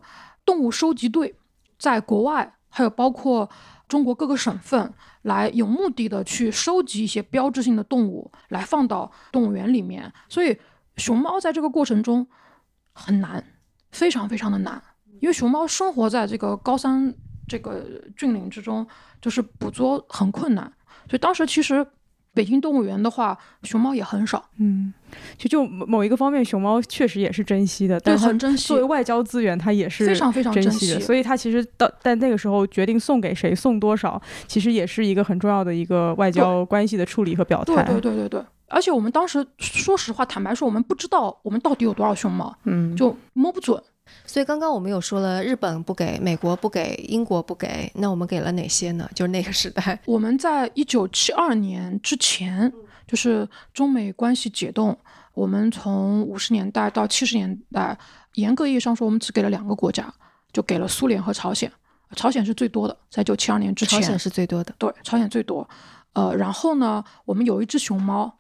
[0.50, 1.36] 动物收集队
[1.78, 3.48] 在国外，还有包括
[3.86, 10.12] 中国各个省份，来有目的的去收集一些标志性的动物，来放到动物园里面。
[10.28, 10.58] 所以
[10.96, 12.26] 熊猫在这个过程中
[12.92, 13.44] 很难，
[13.92, 14.82] 非常非常的难，
[15.20, 17.14] 因为熊猫生活在这个高山
[17.46, 17.86] 这个
[18.16, 18.84] 峻岭之中，
[19.22, 20.64] 就是捕捉很困难。
[21.08, 21.86] 所以当时其实。
[22.32, 24.44] 北京动物园的话，熊猫也很少。
[24.58, 24.92] 嗯，
[25.36, 28.68] 其实就某一个方面，熊猫确实也是珍惜的，对，很珍惜。
[28.68, 31.00] 作为外交资源，它也是非常非常珍惜的。
[31.00, 37.82] 所以它其实到但那个时候决定送给谁，送多少，其实也是一个很重要的一个外交关系的处理和表态。
[37.82, 38.44] 对对对对对。
[38.68, 43.82] 而且我们当时说实话，坦白说，我们不知道我们到底有多少熊猫，嗯，就摸不准。
[44.30, 49.10] 所以刚刚我们有说了，日本不给，美国不给，英国不给，那我们给了哪些呢？
[49.12, 52.72] 就是那个时代， 我们在一九七二年之前。
[53.08, 54.96] 就是中美关系解冻，
[55.34, 57.98] 我们从五十年代到七十年代，
[58.34, 60.14] 严格意义上说，我们只给了两个国家，
[60.52, 61.68] 就给了苏联和朝鲜。
[62.14, 64.72] 朝鲜是最多的，在九七二年之前，朝鲜是最多的。
[64.78, 65.68] 对，朝鲜最多。
[66.12, 68.32] 呃，然后呢，我们有一只熊猫，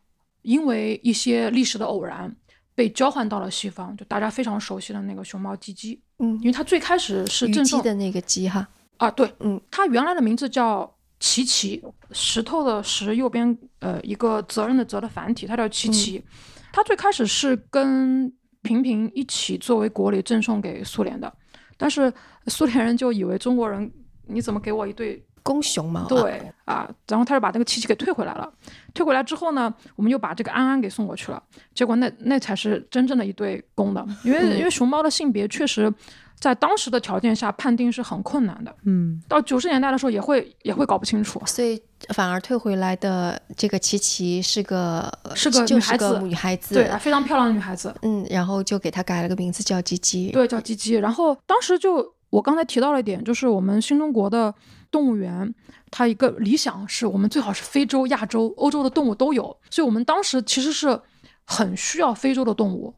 [0.42, 2.36] 因为一些历史的偶然，
[2.74, 6.00] 被交换到了西方，就大家非常熟悉的那个熊猫鸡鸡。
[6.18, 8.68] 嗯，因为它最开始是正鸡的那个鸡哈。
[8.96, 10.92] 啊，对，嗯，它原来的名字叫。
[11.22, 16.24] 琪琪，石头的石，右边呃一个责任的责的繁体，它叫琪琪。
[16.72, 18.26] 它最开始是跟
[18.62, 21.30] 平平一起作为国礼赠送给苏联的，
[21.76, 22.10] 但是
[22.46, 23.92] 苏联人就以为中国人
[24.26, 26.04] 你怎么给我一对公熊猫？
[26.06, 28.52] 对啊，然后他就把那个琪琪给退回来了。
[28.94, 31.42] 退回来之后呢，我们又把这个安安给送过去了。
[31.74, 35.92] 结果那那才是真正的一对公的，因为因为熊猫的性别确实。
[36.40, 41.78] 在当时的条件下判定是很困难的，嗯，到九十年代的时候也会也会搞不清楚，所以
[42.14, 50.94] 反而退回来的这个琪琪是个是个女孩子，女孩子，对，非常漂亮的女孩子，嗯，然后就给她改了个名字叫吉吉，对，叫吉吉。
[50.94, 54.54] 然后当时就我刚才提到了一点，就是我们新中国的
[54.90, 55.54] 动物园，
[55.90, 61.00] 它一个理想是我们最好是非洲、亚洲、欧洲的动物都有，所以我们当时其实是
[61.44, 62.94] 很需要非洲的动物，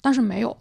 [0.00, 0.56] 但是没有。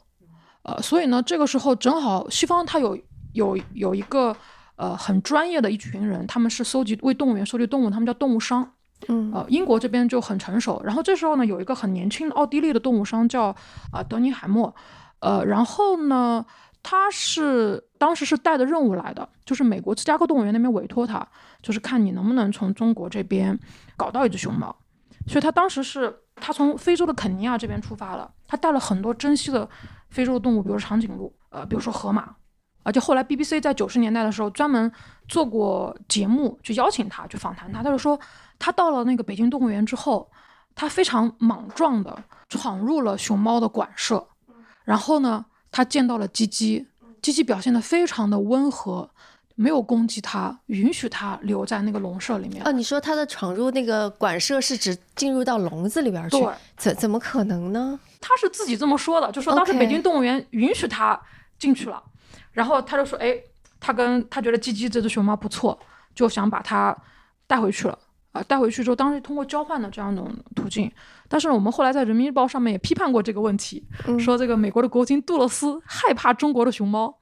[0.63, 2.97] 呃，所以呢，这个时候正好西方它有
[3.33, 4.35] 有有一个
[4.75, 8.71] 呃很专业的一群人，他们是搜集为动物园收集动物，他们叫动物商。
[9.07, 10.79] 嗯，呃，英国这边就很成熟。
[10.83, 13.45] 然后这时候呢，有一个很年轻的奥地利的动物商叫
[13.91, 14.75] 啊德尼海默。
[15.17, 16.45] 呃，然后呢，
[16.83, 21.27] 他是当时是带着任务来的，就是美国芝加哥动物园那边委托他，
[21.61, 23.57] 就是看你能不能从中国这边
[23.95, 24.75] 搞到一只熊猫。
[25.27, 29.69] 所以他当时是他从非洲的肯尼亚这边出发了，他带了很多珍稀的。
[30.11, 32.35] 非洲的动物，比如说长颈鹿，呃，比如说河马，
[32.83, 34.91] 而且后来 BBC 在九十年代的时候专门
[35.29, 37.81] 做过节目，去邀请他去访谈他。
[37.81, 38.19] 他就说，
[38.59, 40.29] 他到了那个北京动物园之后，
[40.75, 44.27] 他非常莽撞的闯入了熊猫的馆舍，
[44.83, 46.85] 然后呢，他见到了鸡鸡，
[47.21, 49.09] 鸡鸡表现的非常的温和，
[49.55, 52.63] 没有攻击他，允许他留在那个笼舍里面。
[52.63, 56.37] 啊，你说他的闯入那个馆舍是指进入到笼子里边去？
[56.75, 57.99] 怎怎么可能呢？
[58.19, 61.19] 他是自己这么说的，就说当时北京动物园允许他
[61.57, 62.03] 进去了，
[62.51, 63.35] 然后他就说，哎，
[63.79, 65.79] 他跟他觉得鸡鸡这只熊猫不错，
[66.13, 66.95] 就想把它
[67.47, 67.97] 带回去了
[68.31, 70.91] 啊，带回去之后，当时通过交换的这样一种途径，
[71.27, 73.85] 但是我们后来在人民日报上面也批判过这个问题，
[74.19, 77.13] 说这个美国的国君杜勒斯害怕中国的熊猫，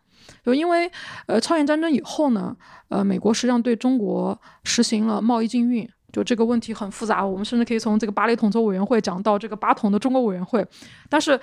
[0.46, 0.92] 就因为
[1.28, 2.56] 呃朝鲜战争以后呢，
[2.90, 5.90] 呃美国实际上对中国实行了贸易禁运。
[6.12, 10.66] 就这个问题很复杂，我们甚至可以从这个巴黎统筹委员会讲到这个巴统的中国委员会，
[11.08, 11.40] 但是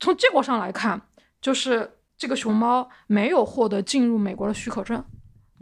[0.00, 1.00] 从结果上来看，
[1.40, 1.88] 就是
[2.18, 5.00] 这个熊猫没有获得进入美国的许可证，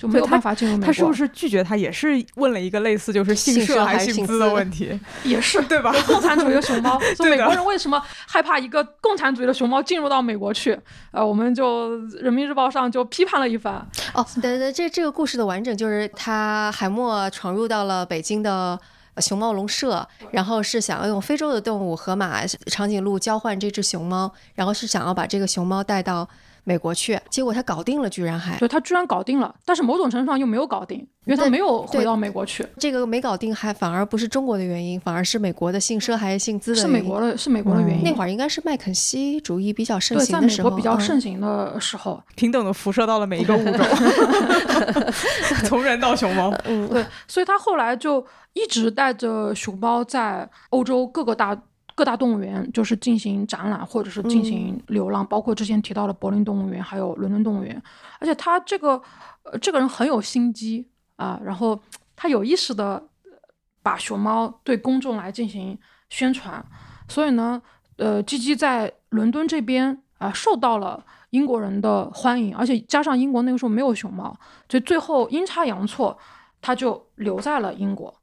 [0.00, 0.86] 就没有办法进入美国。
[0.86, 4.98] 他是不是拒绝他也是问了一个类似就是姓社还是姓资的问题？
[5.22, 5.92] 也是 对吧？
[6.06, 10.78] 共产主义的熊猫， 说美国人为什么害怕一个共产主义的熊猫进入到美国去？
[11.10, 13.74] 呃，我们就人民日报上就批判了一番。
[14.14, 18.80] 哦，对对，这这个故事的完整就是他海默闯入到了北京的。
[19.20, 26.26] 熊猫笼舍，然后是想要用非洲的动物河马、长颈鹿交换这只熊猫，然后是想要把这个熊猫带到
[26.70, 32.64] 美国去，结果他搞定了，居然还对他居然搞定了，但是某种程度上又没有搞定，因为他没有回到美国去。
[32.78, 38.04] 这个没搞定，还反而不是中国的原因，反而是美国的姓佘还是姓资的是美国的，是美国的原因。
[38.04, 43.84] 那会儿应该是麦肯锡主义比较盛行的时候，在美国比较盛行的时候，平等的辐射到了每一个物种，
[45.66, 46.54] 从人到熊猫。
[46.66, 48.24] 嗯，对，所以他后来就。
[48.52, 51.56] 一直带着熊猫在欧洲各个大
[52.00, 57.82] 各大动物园，就是进行展览或者是进行流浪，包括之前提到的柏林动物园，还有伦敦动物园。
[58.18, 59.02] 而且他这个
[59.42, 61.78] 呃这个人很有心机啊，然后
[62.16, 63.06] 他有意识的
[63.82, 66.64] 把熊猫对公众来进行宣传，
[67.06, 67.60] 所以呢，
[67.96, 74.34] 呃，鸡鸡在伦敦这边啊受到了英国人的欢迎，而且加上英国那个时候没有熊猫，
[74.70, 76.16] 所以最后阴差阳错，
[76.62, 78.19] 他就留在了英国。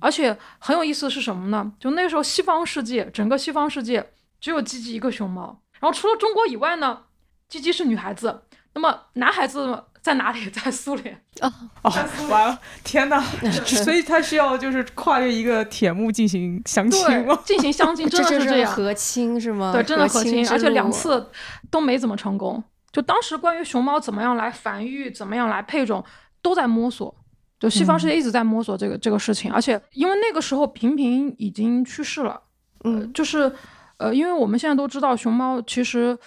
[0.00, 1.72] 而且很有意思的是什么呢？
[1.78, 7.02] 就那时候西方世界，整个西方世界只有鸡鸡一个熊猫，然后除了中国以外呢，
[7.48, 8.42] 鸡鸡是女孩子。
[8.72, 10.48] 那么男孩子在哪里？
[10.50, 11.92] 在苏联啊哦，
[12.28, 13.20] 完了，天哪！
[13.66, 17.36] 所以他需要就是跨越一个铁幕进行相亲吗？
[17.44, 19.72] 进行相亲，真的是这样和亲是吗？
[19.72, 21.30] 对，真的和亲，而且两次
[21.68, 22.62] 都没怎么成功。
[22.92, 26.04] 就当时关于熊猫怎么样来繁育，怎么样来配种，
[26.40, 27.12] 都在摸索。
[27.60, 32.40] 就西方世界一直在摸索这个这个事情，而且因为那个时候平平已经去世了，
[32.84, 33.52] 嗯，就是，
[33.98, 36.18] 呃，因为我们现在都知道熊猫其实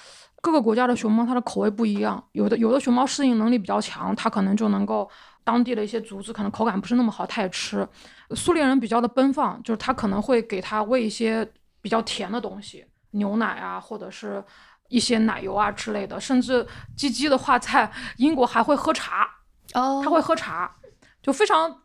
[0.42, 5.10] 各个国家的熊猫它的口味不一样，有的有的熊猫适应能力比较强，它可能就能够
[5.44, 7.88] 当地的一些竹子可能口感不是那么好，它也吃。
[8.36, 11.48] 苏联人比较的奔放，就是他可能会给它喂一些
[11.82, 14.44] 比较甜的东西，牛奶啊，或者是
[14.88, 16.64] 一些奶油啊之类的，甚至
[16.96, 19.28] 鸡鸡的话在英国还会喝茶，
[19.74, 20.72] 哦，他会喝茶。
[21.24, 21.82] 就非常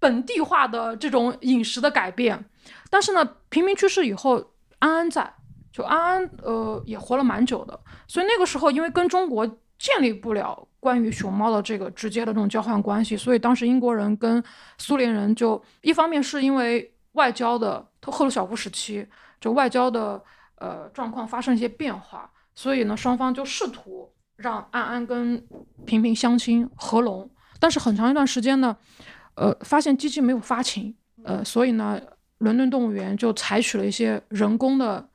[0.00, 2.44] 本地化的这种饮食的改变，
[2.88, 5.34] 但是呢，平民去世以后，安安在，
[5.70, 9.46] 就安安呃也活了蛮久的，所以那个时候因为跟中国
[9.78, 14.42] 建立不了关于熊猫的这个直接的这种交换关系，所以当时英国人跟
[14.78, 19.06] 苏联人就一方面是因为外交的赫鲁晓夫时期，
[19.40, 20.22] 就外交的
[20.56, 25.46] 呃状况发生一些变化，所以呢双方就试图让安安跟
[25.84, 27.30] 平平相亲合拢。
[27.58, 28.76] 但是很长一段时间呢，
[29.34, 30.94] 呃，发现机器没有发情，
[31.24, 32.00] 呃，所以呢，
[32.38, 35.08] 伦敦动物园就采取了一些人工的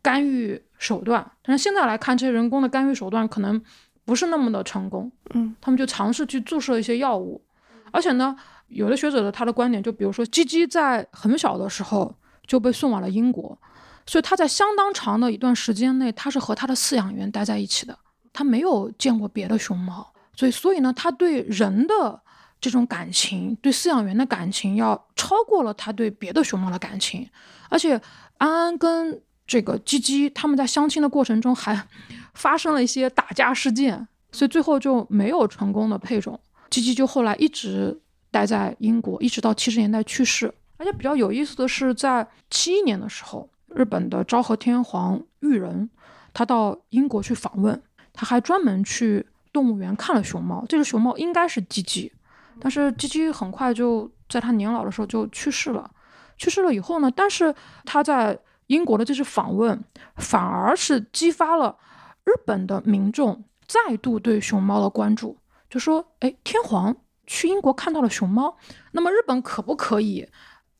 [0.00, 1.30] 干预手段。
[1.42, 3.60] 但是现在来看，这些人工的干预手段可能
[4.04, 5.10] 不是那么的成功。
[5.34, 7.42] 嗯，他们就尝试去注射一些药物，
[7.90, 8.36] 而且呢，
[8.68, 12.14] 有的学者的他的观点，就比如说，鸡鸡在很小的时候
[12.46, 13.58] 就被送往了英国，
[14.06, 17.98] 所以他在相当长的一段时间内，他是和他的饲养员待在一起的，
[18.32, 20.11] 他没有见过别的熊猫。
[20.34, 22.20] 所以，所以呢，他对人的
[22.60, 27.28] 这种感情，对饲养员的感情，要超过了他对别的熊猫的感情。
[27.68, 28.00] 而且，
[28.38, 31.86] 安安跟这个鸡鸡他们在相亲的过程中还
[32.34, 36.40] 发生了一些打架事件，所以最后就没有成功的配种。
[36.70, 40.52] 鸡鸡就后来一直待在英国，一直到七十年代去世。
[40.78, 45.90] 而且比较有意思的是，在七一年的时候，日本的昭和天皇裕仁
[46.32, 47.82] 他到英国去访问，
[48.14, 49.26] 他还专门去。
[49.52, 52.12] 动物园看了熊猫，这只熊猫应该是鸡鸡，
[52.58, 55.90] 但是鸡鸡很快就在它年老的时候就去世了。
[56.38, 58.36] 去世了以后呢，但是他在
[58.66, 59.84] 英国的这次访问，
[60.16, 61.76] 反而是激发了
[62.24, 65.36] 日本的民众再度对熊猫的关注，
[65.70, 68.56] 就说：“哎，天皇去英国看到了熊猫，
[68.92, 70.28] 那么日本可不可以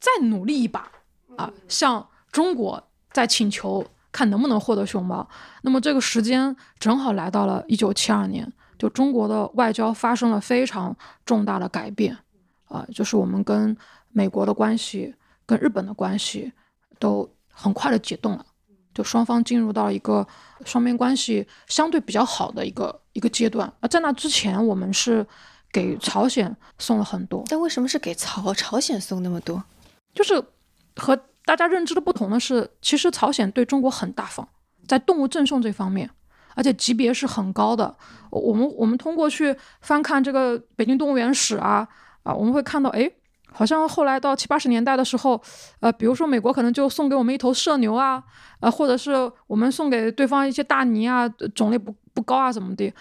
[0.00, 0.90] 再努力一把
[1.36, 1.52] 啊？
[1.68, 5.28] 向中国再请求看能不能获得熊猫？
[5.62, 8.50] 那么这个时间正好来到了一九七二年。”
[8.82, 12.18] 就中国的外交发生了非常重大的改变，
[12.64, 13.76] 啊，就是我们跟
[14.10, 15.14] 美国的关系、
[15.46, 16.52] 跟日本的关系
[16.98, 18.44] 都很快的解冻了，
[18.92, 20.26] 就双方进入到一个
[20.64, 23.72] 双边关系相对比较好的一个一个阶段。
[23.78, 25.24] 而，在那之前，我们是
[25.70, 29.62] 给朝鲜送了很多，但为什么是给朝朝鲜送那么多？
[30.12, 30.42] 就是
[30.96, 34.48] 和大家认知的不同的是，其实朝鲜对中国很大方，
[34.88, 36.10] 在动物赠送这方面。
[36.54, 37.94] 而且级别是很高的，
[38.30, 41.86] 我们我们通过去翻看这个北京动物园史啊
[42.22, 43.10] 啊，我们会看到，哎，
[43.50, 45.40] 好像后来到七八十年代的时候，
[45.80, 48.22] 呃，比如说美国可能就送给我们一头麝牛啊，
[48.60, 52.92] 呃，或者是我们送给对方一些大鲵啊，种类不不高啊，怎么的，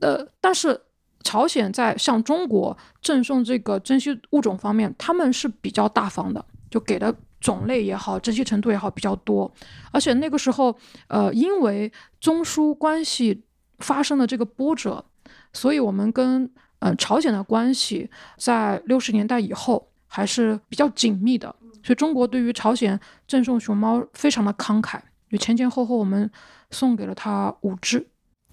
[0.00, 0.80] 呃，但是
[1.22, 7.14] 朝鲜在向中国赠送这个珍稀物种方面，他们是比较大方的，就给的
[7.46, 9.48] 种类也好，珍惜程度也好比较多。
[9.92, 10.76] 而且那个时候，
[11.06, 13.44] 呃，因为中苏关系
[13.78, 15.04] 发生了这个波折，
[15.52, 21.54] 所以我们跟呃朝鲜的关系在六十年代以后还是比较紧密的。
[21.84, 26.28] 所以中国对于朝鲜赠送熊猫非常的慷慨，就前前后后我们
[26.72, 28.04] 送给了他五只，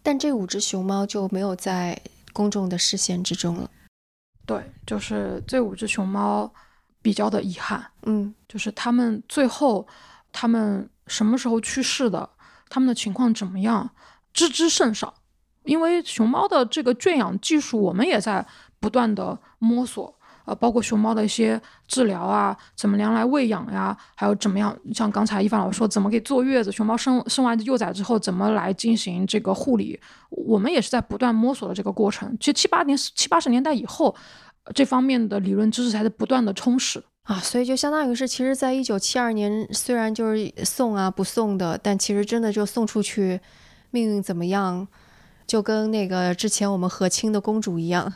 [0.04, 2.00] 但这五只熊猫就没有在
[2.32, 3.68] 公众的视线之中了。
[4.46, 6.54] 对，就是这五只熊猫
[7.04, 9.86] 比较的遗憾，嗯，就是他们最后
[10.32, 12.28] 他们什么时候去世的，
[12.70, 13.92] 他们的情况怎么样，
[14.34, 15.14] 知之甚少。
[15.66, 18.46] 因为熊猫的这个圈养技术，我们也在
[18.80, 20.18] 不断的摸索。
[20.46, 29.98] 呃，包括熊猫的一些治疗啊，怎么样来喂养呀，还有怎么样，像刚才一凡老师说，怎么给坐月子，熊猫生生完幼崽之后，怎么来进行这个护理，
[30.30, 32.36] 我们也是在不断摸索的这个过程。
[32.42, 34.14] 其实七八年七八十年代以后，
[34.74, 43.40] 这方面的理论知识才在不断的充实啊，所以就相当于是，其实在一九七二年，虽然就是送啊不送的，但其实真的就送出去，
[43.92, 44.88] 命运怎么样，
[45.48, 48.14] 就跟那个之前我们和亲的公主一样。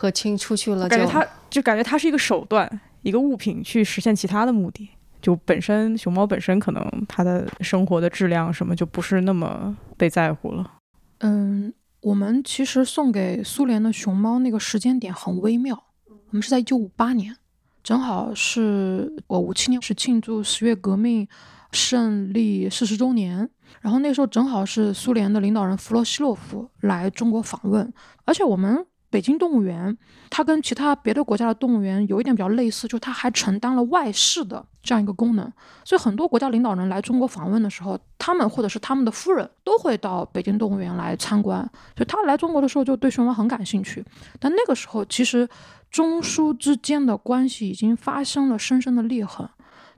[0.00, 4.88] 和亲出去了，感觉它就感觉它是一个手段，一个物品去实现其他的目的。
[5.20, 10.74] 就本身熊猫本身可能它的生活的质量什么就不是那么被在乎了。
[11.18, 17.36] 嗯，我们其实送给苏联的熊猫那个时间点很微妙，我们是在一九五八年，
[17.82, 21.26] 正好是我五七年是庆祝十月革命
[21.72, 27.92] 胜利四十周年，然后那时候正好是苏联的领导人弗洛西洛夫来中国访问，
[28.24, 28.86] 而且我们。
[29.10, 29.96] 北京动物园，
[30.28, 35.50] 它跟其他别的国家的动物园有一点比较类似，就是它还承担了外事的这样一个功能。
[35.84, 41.60] 所以很多国家领导人来中国访问的时候，他们或者是他们的夫人都会到北京动物园来参观。
[41.96, 44.04] 所以他来中国的时候就对熊猫很感兴趣。
[44.38, 45.48] 但那个时候，其实
[45.90, 49.48] 中苏之间的关系已经发生了深深的裂痕。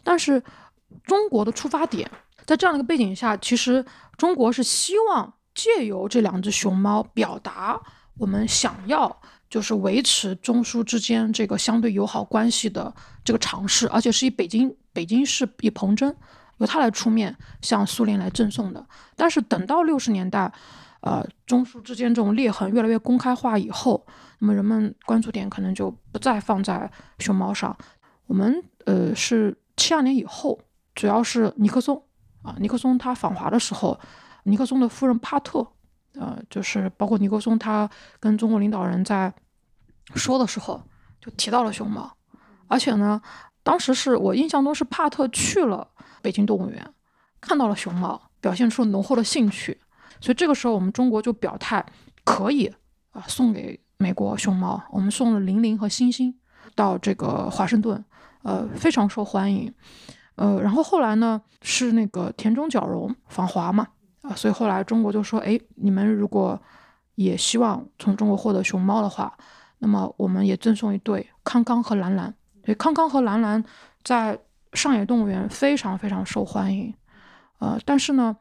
[0.05, 0.41] 但是
[1.03, 2.09] 中国的出发点，
[2.47, 3.85] 在这样的一个背景下，其实
[4.17, 7.81] 中国是希望借由这两只熊猫表达。
[8.21, 9.19] 我们想要
[9.49, 12.95] 就是维持中苏之间这个相对友好关系的
[13.25, 16.15] 这个尝试，而且是以北京北京市以彭真
[16.59, 18.87] 由他来出面向苏联来赠送的。
[19.17, 20.53] 但是等到六十年代，
[21.01, 24.07] 呃，中苏之间这种裂痕越来越公开化以后，
[24.41, 27.75] 那么人们关注点可能就不再放在熊猫上。
[28.27, 30.61] 我们呃是七二年以后，
[30.95, 32.05] 主要是尼克松
[32.43, 33.99] 啊，尼克松他访华的时候，
[34.43, 35.67] 尼克松的夫人帕特。
[36.21, 37.89] 呃，就是包括尼克松，他
[38.21, 39.33] 跟中国领导人在
[40.15, 40.83] 说的时候，
[41.19, 42.15] 就提到了熊猫，
[42.69, 43.23] 而且呢，
[43.63, 45.89] 当时是我印象中是帕特去了
[46.21, 46.87] 北京动物园，
[47.41, 49.81] 看到了熊猫，表现出浓厚的兴趣，
[50.21, 51.83] 所以这个时候我们中国就表态
[52.23, 52.71] 可以
[53.13, 56.39] 啊送给美国熊猫，我们送了玲玲和星星
[56.75, 58.05] 到这个华盛顿，
[58.43, 59.73] 呃，非常受欢迎，
[60.35, 63.89] 呃，然后后来呢是那个田中角荣访华嘛。
[64.23, 66.61] 啊，所以后来中国就说：“哎，你们如果
[67.15, 69.37] 也希望从中国获得熊猫的话，
[69.79, 72.35] 那么我们也赠送一对康康和兰兰。
[72.65, 73.65] 所以康康和兰兰
[74.03, 74.39] 在
[74.75, 76.95] 上野动物园非常非常受欢迎。
[77.59, 78.37] 呃，但是呢，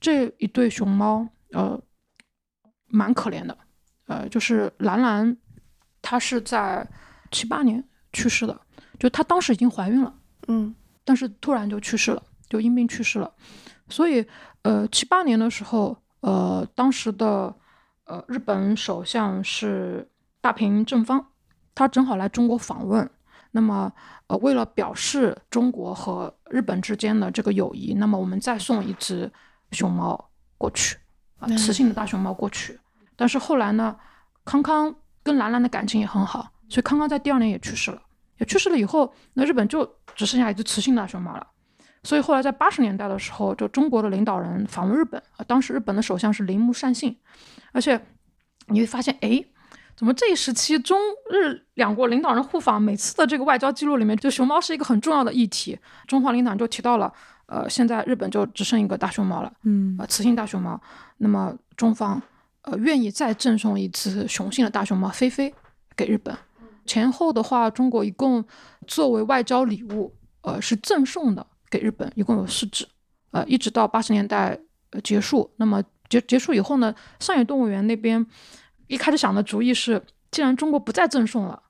[0.00, 1.80] 这一对熊猫呃
[2.86, 3.56] 蛮可怜的。
[4.06, 5.34] 呃，就是兰兰，
[6.02, 6.86] 她是在
[7.30, 8.60] 七八年去世的，
[8.98, 10.14] 就她当时已经怀孕了，
[10.48, 13.32] 嗯，但是突然就去世了，就因病去世了。
[13.88, 14.26] 所以。
[14.66, 17.54] 呃，七八年的时候，呃，当时的
[18.06, 20.10] 呃日本首相是
[20.40, 21.22] 大平正方，
[21.74, 23.10] 他正好来中国访问。
[23.50, 23.92] 那么，
[24.28, 29.30] 呃，为了表示中国和日本之间的这个友谊，那么我们再送一只
[29.70, 30.96] 熊猫过去，
[31.38, 32.80] 啊，雌性的大熊猫过去。
[33.16, 33.94] 但是后来呢，
[34.46, 38.00] 康康跟兰兰的感情也很好，所以康康在第二年也去世了。
[38.38, 41.46] 也去世了以后，那日本就只剩下一只雌性大熊猫了。
[42.04, 47.16] 所以后来在八十年代的时候，就中国的领导人访问日本啊，当时日本的首相是铃木善信，
[47.72, 48.00] 而且
[48.66, 49.42] 你会发现，哎，
[49.96, 50.98] 怎么这一时期中
[51.30, 55.78] 日两国领导人互访，每次的这个外交记录里面，就熊猫是一个很重要的议题。
[56.06, 57.12] 中方领导人就提到了，
[57.46, 60.78] 呃，现在日本就只剩一个大熊猫了，嗯，呃，雌性大熊猫，
[61.16, 62.20] 那么中方
[62.62, 65.54] 呃愿意再赠送一只雄性的大熊猫菲菲
[65.96, 66.36] 给日本。
[66.84, 68.44] 前后的话，中国一共
[68.86, 71.46] 作为外交礼物，呃，是赠送的。
[71.70, 72.86] 给日本一共有四只，
[73.30, 74.58] 呃，一直到八十年代
[75.02, 75.50] 结束。
[75.56, 78.24] 那么结结束以后呢，上野动物园那边
[78.86, 81.62] 一开始想的主意是，既然中国不再赠送了，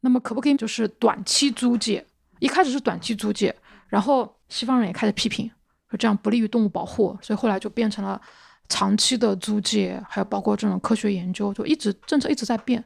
[0.00, 2.06] 那么可不可以就是短期租借？
[2.38, 3.54] 一开始是短期租借，
[3.88, 5.50] 然后西方人也开始批评，
[5.90, 8.20] 说这样不利于动物保护，所以后来就变成了
[8.68, 12.84] 长期的租借，还有包括这种科学研究，就一直政策一直在变。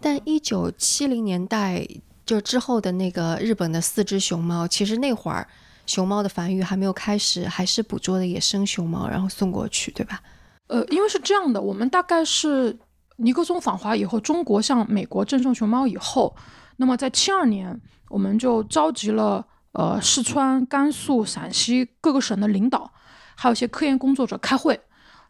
[0.00, 1.86] 但一九七零年代
[2.24, 5.46] 就之后的那个日本的四只熊猫，其实那会儿
[5.88, 10.22] 熊猫的繁育还没有开始，还是捕捉的野生熊猫，然后送过去，对吧？
[10.68, 12.78] 呃，因为是这样的，我们大概是
[13.16, 16.36] 尼克松访华以后，中国向美国赠送熊猫以后，
[16.76, 17.80] 那么在七二年，
[18.10, 22.92] 我们就召集了呃四川、甘肃、陕西各个省的领导，
[23.34, 24.78] 还有一些科研工作者开会，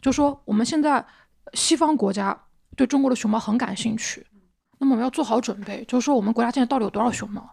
[0.02, 1.06] 就说我们现在
[1.54, 2.36] 西方国家
[2.76, 4.26] 对中国的熊猫很感兴趣。
[4.80, 7.48] 那么我们要做好准备，就是说我们国家现在到底有多少熊猫？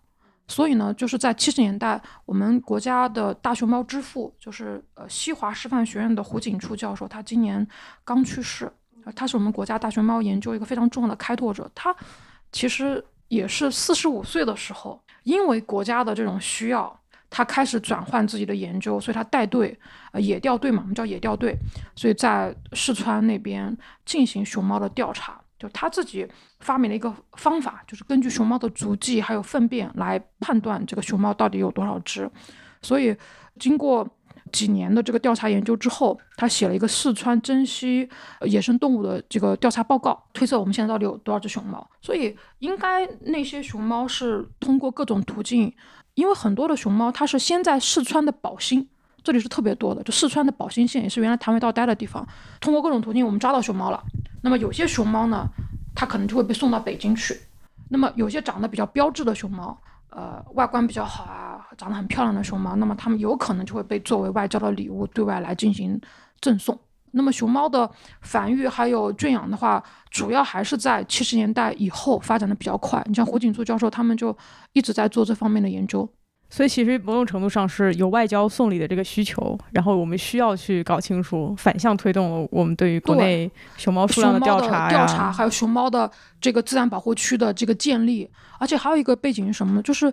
[0.47, 7.67] 所以呢，就是在七十年代，我们国家的大熊猫之父，就是呃西华师范学院的胡锦初教授，他今年
[8.03, 8.71] 刚去世，
[9.15, 11.69] 他是我们国家大熊猫研究一个非常重要的开拓者。
[11.73, 11.95] 他
[12.51, 19.77] 其实也是四十五岁的时候，因为国家的这种需要，他开始转换自己的研究，所以他带队，
[20.11, 21.57] 呃野调队嘛，我们叫野调队，
[21.95, 23.75] 所以在四川那边
[24.05, 25.41] 进行熊猫的调查。
[25.57, 26.27] 就他自己
[26.59, 32.29] 发明了一个方法，就是根据熊猫的足迹还有粪便来判断这个熊猫到底有多少只。
[32.81, 33.15] 所以
[33.59, 34.07] 经过
[34.51, 38.07] 几年的这个调查研究之后，他写了一个四川珍稀
[38.41, 41.89] 野生动物的这个调查报告，推测我们现在到底有多少只熊猫。
[42.01, 45.73] 所以应该那些熊猫是通过各种途径，
[46.13, 48.87] 因为很多的熊猫它是先在四川的宝兴，
[49.23, 52.27] 这里是特别多的，就四川的宝兴县也是原来谭维道待的地方，
[52.59, 54.03] 通过各种途径我们抓到熊猫了。
[54.45, 55.49] 那么有些熊猫呢，
[55.95, 57.35] 它可能就会被送到北京去。
[57.89, 59.75] 那么有些长得比较标致的熊猫，
[60.11, 65.99] 呃，外观比较好啊，长得很漂亮的熊猫，那么它们有可能就会被作为外交的礼物对外来进行
[66.41, 66.79] 赠送。
[67.09, 67.89] 那么熊猫的
[68.21, 73.03] 繁育还有圈养的话，主要还是在七十年代以后发展的比较快。
[73.07, 74.37] 你像胡锦初教授他们就
[74.73, 76.07] 一直在做这方面的研究。
[76.55, 88.31] 所以其实某种程度上是有外交送礼的这个需求，然后我们需要去搞清楚，反向推动了我们对于国内熊猫数量的调查调查，还有熊猫的这个自然保护区的这个建立。
[88.57, 89.81] 而且还有一个背景是什么呢？
[89.81, 90.09] 就是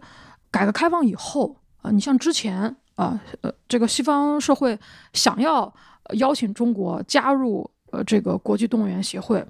[0.51, 4.77] 改革开放以后啊，你像之前啊，呃，这个西方社会
[5.13, 5.73] 想要
[6.15, 9.47] 邀请中国加入呃这个国际动物园协会，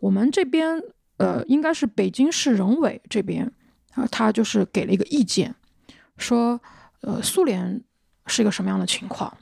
[0.00, 0.82] 我们这边
[1.18, 3.48] 呃应该是北京市人委这边
[3.94, 5.54] 啊，他就是给了一个意见。
[6.22, 6.58] 说，
[7.02, 7.82] 呃，苏联
[8.26, 9.36] 是一个什么样的情况？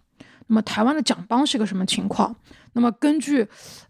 [0.49, 2.35] 那么台湾的蒋邦是一个什么情况？
[2.73, 3.47] 那么根据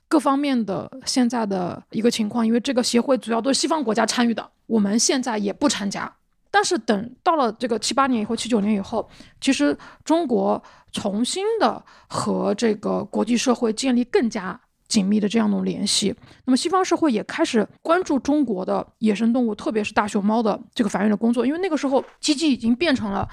[0.08, 6.12] 各方面的现在的一个情况，因为这个协会主要都是西方国家参与的，我们现在也不参加。
[6.50, 9.08] 但是等到了这个七八年以后、七九年以后，
[9.40, 14.60] 其实中国重新的和这个国际社会建立更加。
[14.90, 16.12] 紧密的这样的联系，
[16.44, 23.24] 那么西方社会也开始关注中国的野生动物，特别是大熊猫的这个繁育的工作，因为那个时候基基已经变成了，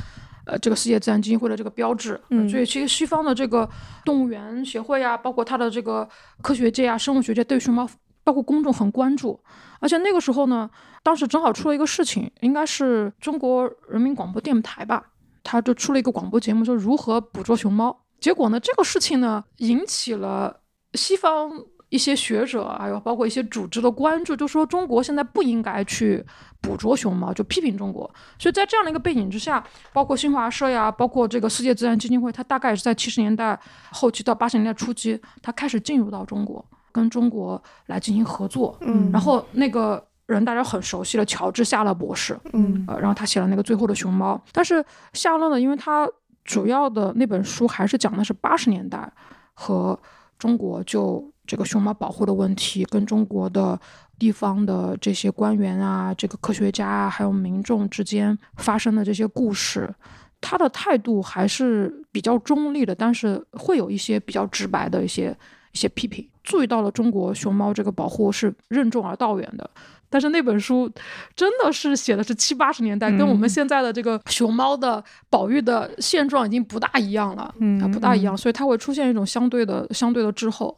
[0.45, 3.67] 呃，这个世界自然基金会的这个标志，嗯，所以其实西方的这个
[4.05, 6.07] 动物园协会啊，包括它的这个
[6.43, 7.89] 科学界啊、生物学界对熊猫，
[8.23, 9.39] 包括公众很关注，
[9.79, 10.69] 而且那个时候呢，
[11.01, 15.03] 当时正好出了一个事情，应该是中国人民广播电台吧，
[15.43, 20.59] 它就出了一个广播节目，说如何捕捉熊猫，结果呢，这个事情呢，引起了。
[20.93, 21.51] 西方
[21.89, 26.21] 一些学者，还有包括一些组织的关注，就说中国现在不应该去
[26.59, 28.09] 捕捉熊猫，就批评中国。
[28.37, 29.63] 所以在这样的一个背景之下，
[29.93, 33.57] 包括新华社呀，包括这个世界自然基金会，它大概是在七十年代
[33.91, 38.77] 后期到八十年代初期，它开始进入到中国，跟中国来进行合作。
[38.81, 44.41] 嗯，然后那个人大家很熟悉的乔治夏勒博士，嗯，呃，然后他写了那个最后的熊猫。
[44.51, 44.83] 但是
[45.13, 46.05] 夏勒呢，因为他
[46.43, 49.09] 主要的那本书还是讲的是八十年代
[49.53, 49.97] 和。
[50.37, 53.79] 中国就这个熊猫保护的问题，跟中国的
[54.19, 59.93] 地方的这些官员啊、这个科学家啊，还有民众之间发生的这些故事，
[60.39, 65.35] 他的态度还是比较中立的，但是会有一些比较直白的一些
[65.71, 66.27] 一些批评。
[66.43, 69.69] 注意到了中国熊猫这个保护是任重而道远的。
[70.09, 70.89] 但是那本书
[71.35, 77.43] 真的是写的是七八十年代，跟我们现在的这个熊猫的保育的现状已经不大一样了，
[77.81, 80.77] 啊，不大一样，所以它会出现一种相对的、相对的滞后。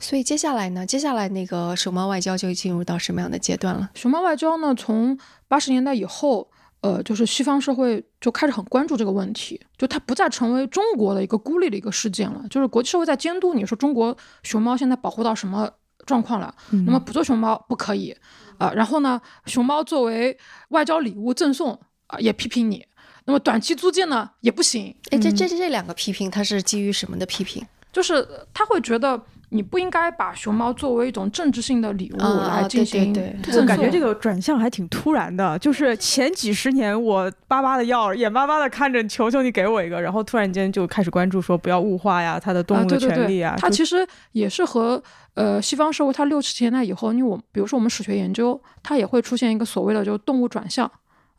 [0.00, 3.90] 所以接下来呢，接下来那个熊猫外交就进入到什么样的阶段了？
[3.94, 5.18] 熊猫外交呢，从
[5.48, 6.48] 八十年代以后，
[6.82, 15.68] 呃，就是西方社会就开始很关注这个问题，就它不再成为中国的一个孤立的一个事件了，就是国际社会在监督你说中国熊猫现在保护到什么
[16.06, 16.54] 状况了，
[16.86, 18.16] 那么不做熊猫不可以。
[18.58, 20.36] 啊，然后呢，熊猫作为
[20.68, 22.84] 外交礼物赠送啊，也批评你。
[23.24, 24.94] 那么短期租借呢，也不行。
[25.10, 27.66] 哎，这这这两个批评，它是基于什么的批评？
[27.92, 33.14] 就是他会觉得，你不应该把熊猫作为一种政治性的礼物来进行。
[33.54, 43.54] 我感觉这个转向还挺突然的，就是前几十年我巴巴的要，眼巴巴的看着，求求你给我一个，然后突然间就开始关注说不要物化呀，它的动物的权利啊。
[43.58, 50.90] 它其实也是和呃西方社会，它六七十年代以后，因为我比如说我们史学研究，它也会出现一个所谓的就动物转向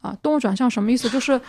[0.02, 1.08] 啊，动物转向什么意思？
[1.12, 1.40] 就是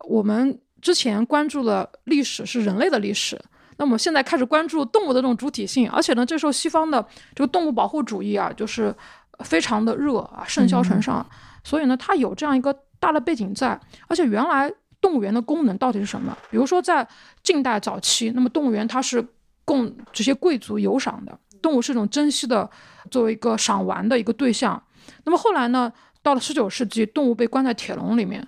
[0.00, 3.40] 我们之前关注的历史是人类的历史。
[3.76, 7.04] 那么现在开始关注动物的这种主体性，而且呢，这时候西方的
[7.34, 8.94] 这个动物保护主义啊，就是
[9.40, 11.24] 非常的热啊，盛嚣尘上。
[11.62, 13.78] 所以呢，它有这样一个大的背景在。
[14.06, 16.36] 而且原来动物园的功能到底是什么？
[16.50, 17.06] 比如说在
[17.42, 19.26] 近代早期，那么动物园它是
[19.64, 22.70] 供这些贵族游赏的，动物是一种珍惜的，
[23.10, 24.80] 作为一个赏玩的一个对象。
[25.24, 28.46] 那么后来呢，到了十九世纪，动物被关在铁笼里面。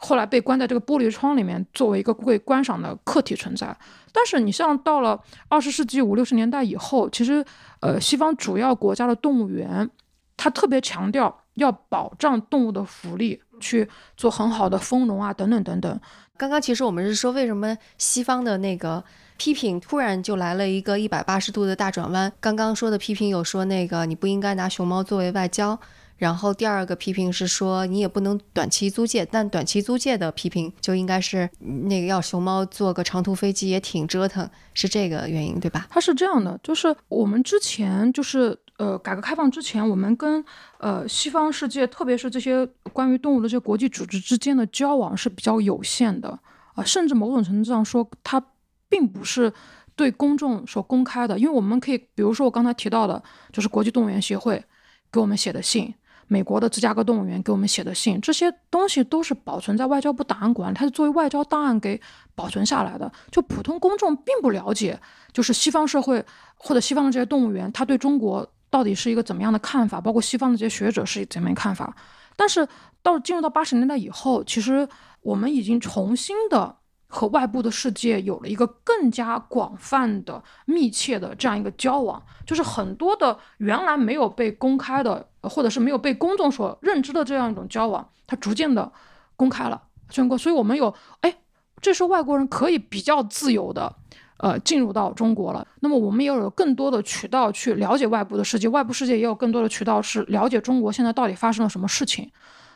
[0.00, 3.76] 后来被关在这个玻璃窗里面，作为一个被观赏的客体存在。
[4.12, 7.44] 但是你像到了二十世纪五六十年代以后，其实，
[7.80, 9.90] 呃，西方主要国家的动物园，
[10.36, 16.00] 它特别强调要保障动物的福利，去做很好的丰容啊，等等等等。
[16.36, 19.02] 刚刚其实我们是说，为什么西方的那个
[19.36, 22.32] 批评突然就来了一个一百八十度的大转弯？
[22.38, 25.78] 刚刚说的批评有说那个你不应该拿熊猫作为外交。
[26.18, 31.48] 然后第二个批评是说，你也不能短期租借，但短期租借的批评就应该是
[31.88, 35.86] 那个要熊猫坐个长途飞机也挺折腾，是这个原因对吧？
[35.88, 40.44] 它是这样的，就是我们之前就是呃改革开放之前，我们跟
[40.78, 46.36] 呃西方世界，特别是这些关于动物的这些国际组织之间的交往是比较有限的
[46.74, 48.44] 啊，甚至某种程度上说，它
[48.88, 49.52] 并不是
[49.94, 54.64] 对公众所公开的，因为我们可以，比如说我刚才提到的，就是国际动物园协会
[55.12, 55.94] 给我们写的信。
[56.28, 62.00] 美国的芝加哥动物园给我们写的信，这些东西都是保存在外交部档案馆，它是作为外交档案给
[62.34, 63.10] 保存下来的。
[63.30, 65.00] 就普通公众并不了解，
[65.32, 66.24] 就是西方社会
[66.56, 71.96] 或者西方的这些动物园，他对中国到底是一个怎么样的看法，包括西方的这些学者是怎么样看法。
[72.36, 72.68] 但是
[73.02, 74.88] 到进入到八十年代以后，其实
[75.22, 76.76] 我们已经重新的。
[77.10, 88.92] 和外部的世界有了一个更加广泛的、密切的这样一个交往，就是很多的原来没有被公开的，或者是没有被公众所认知的这样一种交往，它逐渐的
[89.36, 89.82] 公开了。
[90.10, 91.34] 全国，所以我们有，哎，
[91.80, 93.94] 这时候外国人可以比较自由的，
[94.36, 95.66] 呃，进入到中国了。
[95.80, 102.30] 那么我们也有更多的渠道去了解外部的世界，外部世界也有更多的渠道是了解中国现在到底发生了什么事情，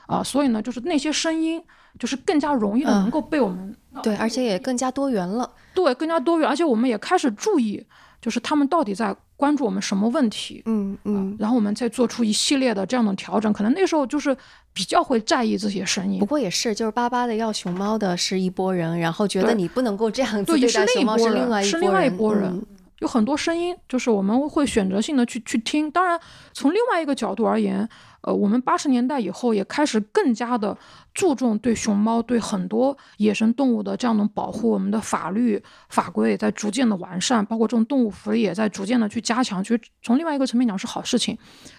[0.06, 1.62] 啊，所以呢，就是那些声音。
[1.98, 5.50] 就是更加容易的能够被我们对，而且也更加多元了。
[5.74, 7.84] 对，更加多元，而且我们也开始注意，
[8.20, 10.62] 就是他们到底在关注我们什么问题。
[10.66, 11.36] 嗯嗯。
[11.38, 13.52] 然后我们再做出一系列的这样的调整。
[13.52, 14.36] 可能那时候就是
[14.72, 16.18] 比较会在意这些声音。
[16.20, 22.64] 不过也是，就是巴巴的要熊猫的是一波人，然后觉得你不能够这样子对待熊猫是另外是另外一拨人。
[23.00, 25.90] 有很多声音，就是我们会选择性的去去听。
[25.90, 26.18] 当然，
[26.52, 27.88] 从另外一个角度而言。
[28.22, 30.76] 呃，我们八十年代以后也开始更加的
[31.12, 39.62] 注重对熊猫、对很多野生动物的这样的保护，我们的法律法规也在逐渐的完善，包括这种动物福利也在逐渐的去加强。
[39.62, 41.36] 其实从另外一个层面讲是好事情，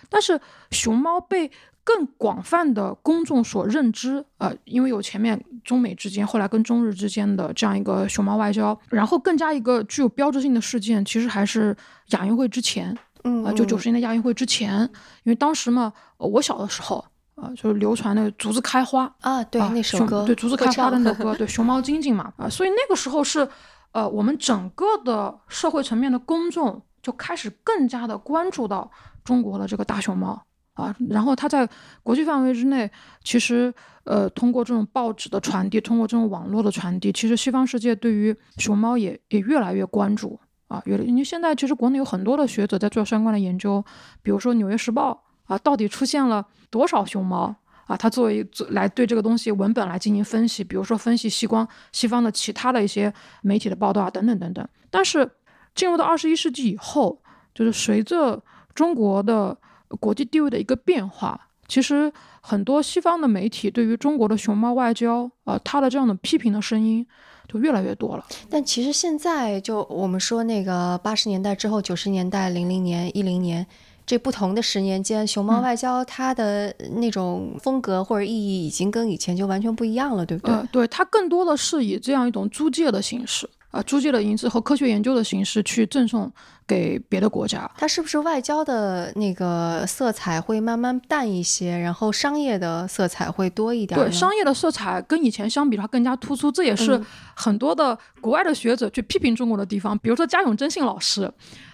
[0.09, 0.39] 但是
[0.71, 1.49] 熊猫被
[1.85, 11.75] 更广泛的公众所认知，呃，因为有前面中美之间，后来跟中日之间的这样一个熊猫外交，然后更加一个具有标志性的事件，其实还是
[12.09, 12.97] 亚运会之前。
[13.23, 14.81] 嗯啊，就九十年代亚运会之前，
[15.23, 17.03] 因为当时嘛，我小的时候
[17.35, 23.47] 啊，就是流传那个竹子开花啊，对那首歌，对竹子开花的那首歌， 对熊猫精精嘛啊，所以那个时候是，
[23.91, 28.91] 呃，我们整个的社会层面的公众就开始更加的关注到
[29.23, 30.41] 中国的这个大熊猫
[30.73, 31.67] 啊，然后它在
[32.01, 32.91] 国际范围之内，
[33.23, 40.39] 其实呃，通过这种报纸的传递，通过这种网络的传递，其实西方世界对于熊猫也也越来越关注。
[40.73, 43.83] 啊，有的，你现在其实国内有很多的学者在做相关的研究，
[44.23, 47.55] 比如说《纽约时报》啊，到底出现了多少熊猫
[47.85, 47.95] 啊？
[47.95, 53.13] 它作为来对这个东西文本来进行分析，比如说分析西光西方的其他的一些
[53.43, 54.67] 媒体的报道啊，等等等等。
[54.89, 55.29] 但是
[55.75, 57.21] 进入到二十一世纪以后，
[57.53, 58.43] 就是随着
[58.73, 59.55] 中国的
[59.99, 62.11] 国际地位的一个变化，其实
[62.45, 67.05] 很多西方的媒体对于中国的熊猫外交呃，它的这样的批评的声音。
[67.45, 73.67] 就越来越多了，但其实现在就我们说那个八十年代之后，九十年代、零零年、一零年
[74.05, 80.55] 这不同的十年间，熊猫外交它的那种风格或者意义已经跟以前就完全不一样了，对不对？
[80.71, 83.47] 对，它更多的是以这样一种租借的形式。
[83.73, 86.31] 啊，租借的银子和科学研究的形式去赠送
[86.67, 93.99] 给别的国家，它是不是外交的那个色彩会慢慢淡一些，然后商业的色彩会多一点？
[93.99, 97.03] 对，商业的色彩跟以前相比的话更加突出，这也是
[97.35, 99.97] 很多的国外的学者去批评中国的地方。
[99.97, 101.33] 比如说加永真信老师，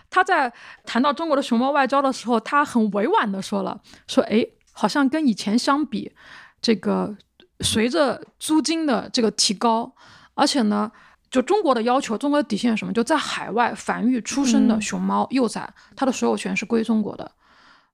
[0.10, 0.50] 他在
[0.86, 3.78] 谈到中国的熊猫外交的时候，他很委婉的说了，
[4.08, 6.14] 说哎，好像跟以前相比，
[6.62, 7.18] 这个
[7.60, 9.94] 随着租金的这个提高，
[10.36, 10.90] 而且呢，
[11.30, 12.94] 就中国的要求，中国的底线是什么？
[12.94, 17.32] 就在海外繁育出生的熊猫幼崽，它的所有权是归中国的。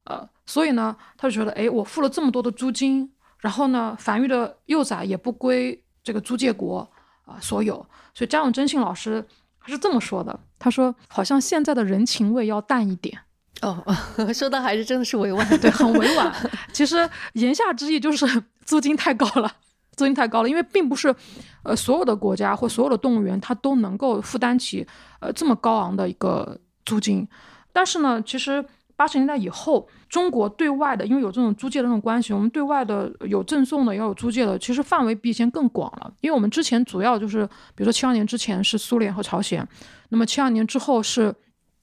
[0.06, 6.88] 呃，所以呢，他就觉得，哎，我付了这么多的租金，然后呢，繁育的幼崽也不归这个租借国
[7.26, 7.76] 啊所有，
[8.14, 9.26] 所以张永真信老师
[9.60, 13.18] 他是这么说的，他说，好像现在的人情味要淡一点。
[13.62, 13.84] 哦，
[14.32, 16.32] 说的还是真的是委婉，对，很委婉。
[16.72, 19.52] 其实言下之意就是 租金太高了，
[19.96, 21.16] 租金太高了，因为并不是，
[21.64, 24.86] 呃，所有的国家或所有的动物园它都能够负担起，
[25.20, 27.28] 呃，这么高昂的一个租金。
[27.74, 28.66] 但是呢，其实。
[28.98, 36.10] 八十年代以后，中国对外的，因为有这种租借的这种关系，我们对外的有赠送的，也有租借的，其实范围比以前更广了。
[36.22, 39.68] 因为我们之前主要就是，比如说七二年之前是苏联和朝鲜，
[40.08, 41.36] 那么七二年之后是，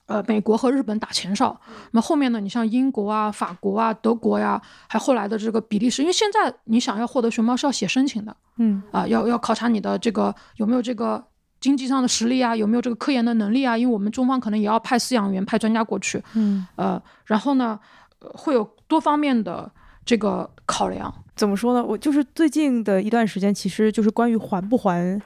[0.06, 1.58] 呃，美国和日本打前哨。
[1.92, 11.24] 那么后面呢，你像英国啊、法国啊、德国呀，还后来的这个比利时，因为现在你想要获得熊猫是要写申请的，嗯，啊，要要考察你的这个有没有这个。
[11.62, 13.78] 经济上的实力啊，有没有这个科研的能力啊？
[13.78, 17.78] 因为我们中方可能也要派饲养员、派专家过去，嗯，呃，然后呢，
[18.18, 19.70] 会有多方面的
[20.04, 21.14] 这个考量。
[21.36, 21.84] 怎么说呢？
[21.84, 25.22] 我就是最近的一段时间，其实就是关于还不还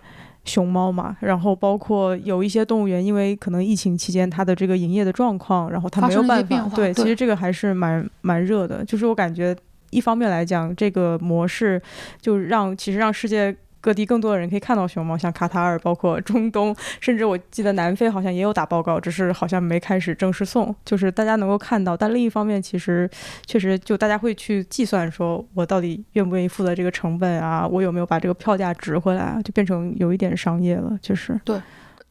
[0.46, 8.84] 熊猫嘛，然后包括有一些动物园，因为可能疫情期间它的这个营业的状况，然后它没有办法，对，其实这个还是蛮蛮热的。
[8.84, 9.54] 就是我感觉
[9.90, 11.82] 一方面来讲，这个模式
[12.20, 13.54] 就让其实让世界。
[13.80, 21.96] 各地更多的人可以看到熊猫，像卡塔尔，包括中东，甚至我记得南非好像也有打报告，只是好像没开始正式送，就是大家能够看到。
[21.96, 23.08] 但另一方面，其实
[23.46, 27.66] 确实就大家会去计算，说我到底愿不愿意负责这个成本啊？
[27.66, 29.40] 我有没有把这个票价值回来啊？
[29.42, 31.60] 就变成有一点商业了，就是对。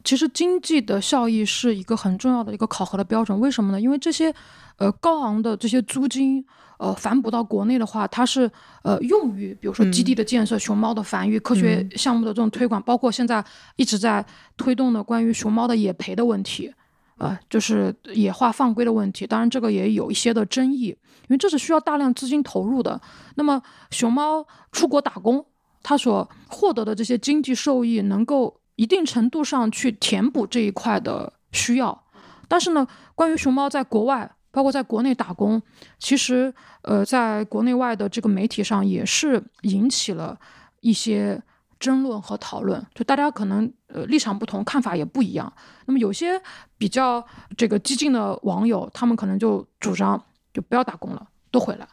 [0.03, 3.81] 其实经济的效益是一个很重要的一个考核的标准，为什么呢？
[3.81, 4.33] 因为这些，
[4.77, 6.45] 呃，高昂的这些租金。
[6.77, 8.51] 呃，反哺到国内的话，它是
[8.83, 13.43] 呃用于比如说基地的建设、熊猫的繁育、科学项目的这种推广，包括现在
[13.77, 14.25] 一直在
[14.57, 16.73] 推动的关于熊猫的野培的问题，
[17.17, 19.25] 呃，就是野化放归的问题。
[19.25, 20.97] 当然，这个也有一些的争议，因
[21.29, 22.99] 为这是需要大量资金投入的。
[23.35, 23.61] 那么，
[23.91, 25.45] 熊猫出国打工，
[25.81, 32.03] 它所获得的这些经济收益，能够一定程度上去填补这一块的需要。
[32.49, 34.34] 但是呢，关于熊猫在国外。
[34.55, 35.61] 包括在国内打工，
[35.99, 36.53] 其实，
[36.83, 40.39] 呃，在国内外的这个媒体上也是引起了
[40.79, 41.43] 一些
[41.77, 42.81] 争论和讨论。
[42.93, 45.51] 就大家可能呃立场不同，看法也不一样。
[45.87, 46.41] 那么有些
[46.77, 47.21] 比较
[47.57, 51.85] 这个激进的网友，他们可能就主张就不要打工了，都回来。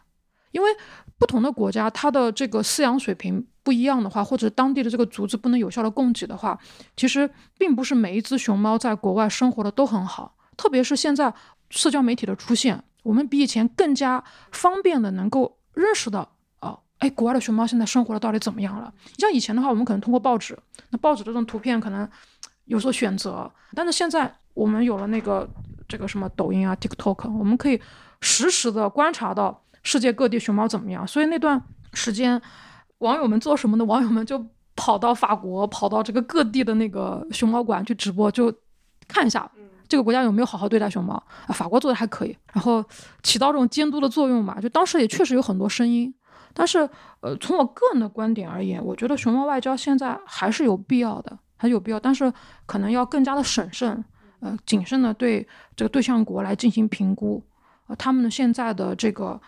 [0.52, 0.70] 因为
[1.18, 6.56] 不同的国家，它的这个饲养水平不一样的话，或者当地的这个组织不能有效的供给的话，
[6.96, 11.34] 其实并不是每一只熊猫在国外生活的都很好，特别是现在。
[11.72, 18.92] 社交媒体的出现，我们比以前更加方便的能够认识到啊，哎，国外的熊猫现在生活的到底怎么样了？
[19.06, 20.56] 你像以前的话，我们可能通过报纸，
[20.90, 22.06] 那报纸这种图片可能
[22.66, 25.48] 有所选择，但是现在我们有了那个
[25.88, 27.80] 这个什么抖音啊、TikTok，我们可以
[28.20, 31.08] 实时的观察到世界各地熊猫怎么样。
[31.08, 31.60] 所以那段
[31.94, 32.40] 时间，
[32.98, 33.84] 网友们做什么呢？
[33.86, 34.44] 网友们就
[34.76, 38.54] 跑到法国，跑到这个各地的那个熊猫馆去直播，就
[39.08, 39.50] 看一下。
[39.92, 41.52] 这个国家有没有好好对待熊猫啊？
[41.52, 42.82] 法国做的还可以，然后
[43.22, 44.58] 起到这种监督的作用嘛。
[44.58, 46.10] 就当时也确实有很多声音，
[46.54, 46.88] 但是
[47.20, 52.32] 呃，从我个人的观点而言，我觉得熊猫外交现在还是有必要的，还有必要，但是
[52.64, 54.02] 可能要更加的审慎，
[54.40, 57.44] 呃，谨慎的对这个对象国来进行评估，
[57.88, 59.38] 呃，他们的现在的这个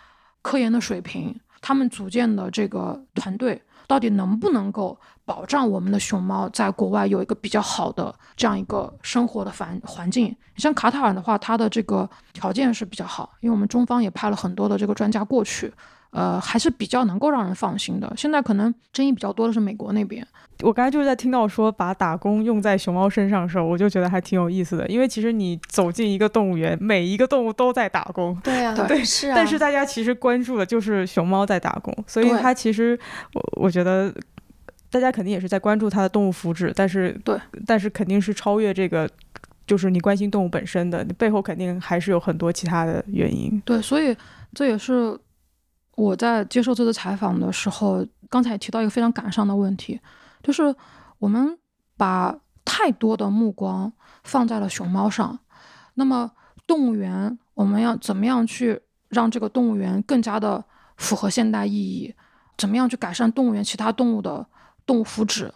[0.43, 3.63] 科研的水平，他们组建的这个团队。
[3.87, 10.27] 到底能不能够保障我们的熊猫在国外有一个比较好的这样一个生活的环环境？
[10.27, 15.73] 你像卡塔尔的话，它的这个条件是比较好，因为我们中方也派了很多的这个专家过去。
[16.11, 18.13] 呃，还是比较能够让人放心的。
[18.17, 20.25] 现在可能争议比较多的是美国那边。
[20.63, 24.87] 我刚才就是在听到说把打工用在熊猫身上的时候，我就觉得还挺有意思的。
[24.87, 28.33] 因为其实你走进一个动物园，每一个动物都在打工。
[28.45, 29.33] 对啊，对，是啊。
[29.35, 32.97] 但是大家其实关注的就是熊猫在打工，所以它其实
[33.33, 34.15] 我我觉得
[34.95, 37.37] 大家肯定也是在关注它的动物福祉，但是对，
[37.67, 39.11] 但是肯定是超越这个，
[39.67, 43.61] 就是你关心动物本身的，你背后肯定还是有很多其他的原因。
[43.63, 44.17] 对，所以
[44.55, 45.19] 这也是。
[45.97, 50.01] 我在接受这次采访的时候，刚才也提到一个非常感伤的问题，
[50.43, 50.75] 就是
[51.21, 51.57] 我们
[51.97, 53.93] 把太多的目光
[54.25, 55.39] 放在了熊猫上。
[55.95, 56.33] 那么，
[56.67, 60.65] 动物园我们要怎么样去让这个动物园更加的
[60.97, 62.13] 符合现代意义？
[62.59, 64.45] 怎么样去改善动物园其他动物的
[64.87, 65.51] 动物福祉？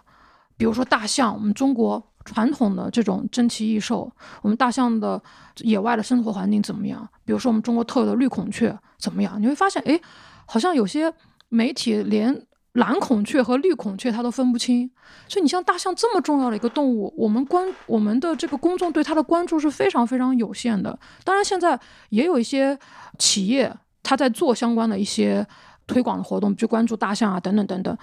[0.57, 2.03] 比如说大象，我们中国。
[2.25, 4.13] 传统的这种珍奇异兽，
[4.43, 5.19] 我们大象的
[5.61, 7.09] 野外的生活环境怎么样？
[7.25, 9.41] 比如说我们中国特有的绿孔雀怎么样？
[9.41, 9.99] 你会发现，哎，
[10.45, 11.11] 好像有些
[11.49, 14.91] 媒体连蓝孔雀和绿孔雀它都分不清。
[15.27, 20.99] 所以你像大象这么重要的一个动物，我们关我们的这个公众对它的关注是非常非常有限的。
[21.25, 22.79] 当然，现在也有一些
[23.19, 25.47] 企业它在做相关的一些
[25.87, 27.97] 推广的活动，去关注大象啊等等等等。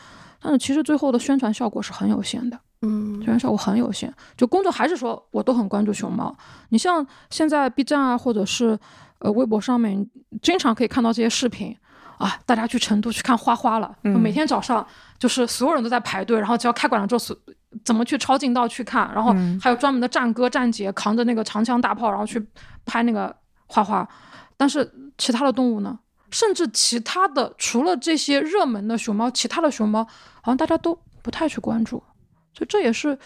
[0.46, 2.60] 但是其实最后的宣传效果是很有限的。
[2.84, 6.36] 嗯，宣传效果很有限，就公众还是说我都很关注熊猫。
[6.70, 8.78] 你像现在 B 站啊，或者是
[9.18, 10.08] 呃微博上面，
[10.44, 11.76] 经常可以看到这些视频
[12.20, 14.86] 啊，大家去成都去看花花了，每天早上
[15.18, 17.36] 就是所有人都在排队，然后只要开馆了之后，
[17.84, 22.46] 怎么去抄近道去看，然后还有专门的战歌战姐扛着那个长枪大炮，然后去
[22.86, 23.36] 拍那个
[23.66, 24.08] 花花。
[24.56, 25.98] 但是其他的动物呢，
[26.32, 32.02] 甚至其他的除了这些热门的熊猫，其他的熊猫好像大家都不太去关注。
[32.54, 33.18] 所以这也是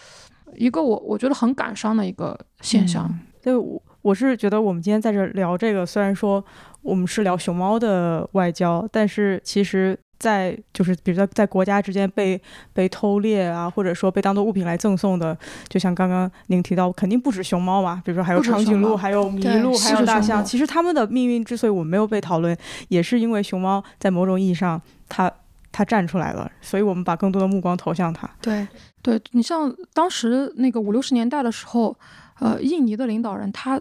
[0.54, 3.08] 一个我我觉得很感伤的一个现象。
[3.42, 6.44] 对，我我是觉得我们今天在这聊这个，虽然说
[6.82, 12.40] 我们是聊熊猫的外交，但是其实，在就是比如在在国家之间被
[12.72, 15.36] 被偷猎啊，或者说被当做物品来赠送的，
[15.68, 20.44] 就像刚刚您提到，肯定不止熊猫嘛，比如说还有长颈鹿、还有麋鹿、还有大象。
[20.44, 22.56] 其实他们的命运之所以我们没有被讨论，
[22.88, 25.32] 也是因为熊猫在某种意义上它。
[25.72, 28.28] 他站出来了，所以我们把更多的目光投向他。
[28.40, 28.66] 对，
[29.02, 31.96] 对你像当时那个五六十年代的时候，
[32.40, 33.80] 呃，印尼的领导人他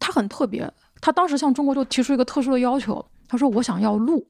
[0.00, 0.68] 他很特别，
[1.00, 4.26] 他当时向中国就提出一个特殊的要求，他说我想要鹿，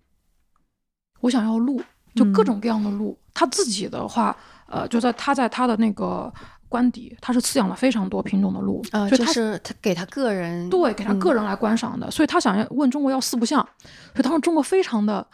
[1.21, 1.83] 我想要鹿，
[2.15, 3.17] 就各种各样的鹿。
[3.33, 6.33] 他自己的话，呃，就在他在他的那个
[6.69, 12.11] 官邸，他是饲养了非常多品种的鹿，呃，就是他给他个人，对，给他个人来观赏的。
[12.11, 13.61] 所以他想要问中国要四不像，
[14.15, 15.27] 所以当时中国非常的。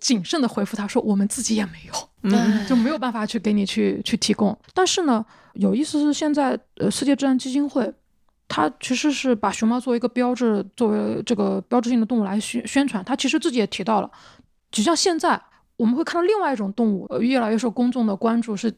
[0.00, 1.92] 谨慎的回复他说：“我们自己也没有，
[2.22, 4.58] 嗯， 就没有办法去给你去去提供。
[4.72, 7.92] 但是呢，有意思是现在呃，世界自然基金会，
[8.48, 13.04] 它其实是把熊猫作为一个标志，作为这个标志性的动物来宣宣传。
[13.04, 14.10] 它其实自己也提到了，
[14.70, 15.40] 就像现在
[15.76, 18.72] 我们会看到另外一种动物，呃，越来越受公众的关注是，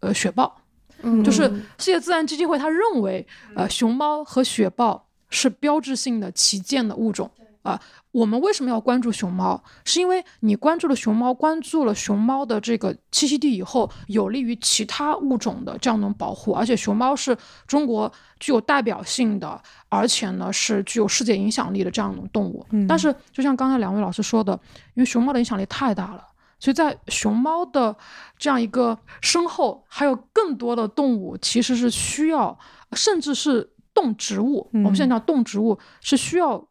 [0.00, 0.60] 呃，雪豹，
[1.02, 1.42] 嗯，就是
[1.78, 3.26] 世界自然基金会他认为，
[3.56, 7.30] 呃，熊猫和雪豹是标志性的旗舰的物种。”
[7.62, 7.80] 啊，
[8.12, 9.62] 我们为什么要关注熊猫？
[9.84, 16.52] 是因为你关注了熊猫，关注了熊猫的这个栖息地以后，有利于其他物种的这样的保护。
[16.52, 17.36] 而且熊猫是
[17.66, 19.58] 中国具有代表性的，
[19.88, 22.66] 而且呢是具有世界影响力的这样一种动物。
[22.86, 24.52] 但是，就像刚才两位老师说的，
[24.94, 26.22] 因为熊猫的影响力太大了，
[26.60, 27.96] 所以在熊猫的
[28.36, 32.58] 这样一个身后，还有更多的动物其实是需要，
[32.92, 34.68] 甚至是动植物。
[34.74, 36.62] 我们现在讲动植物是需要。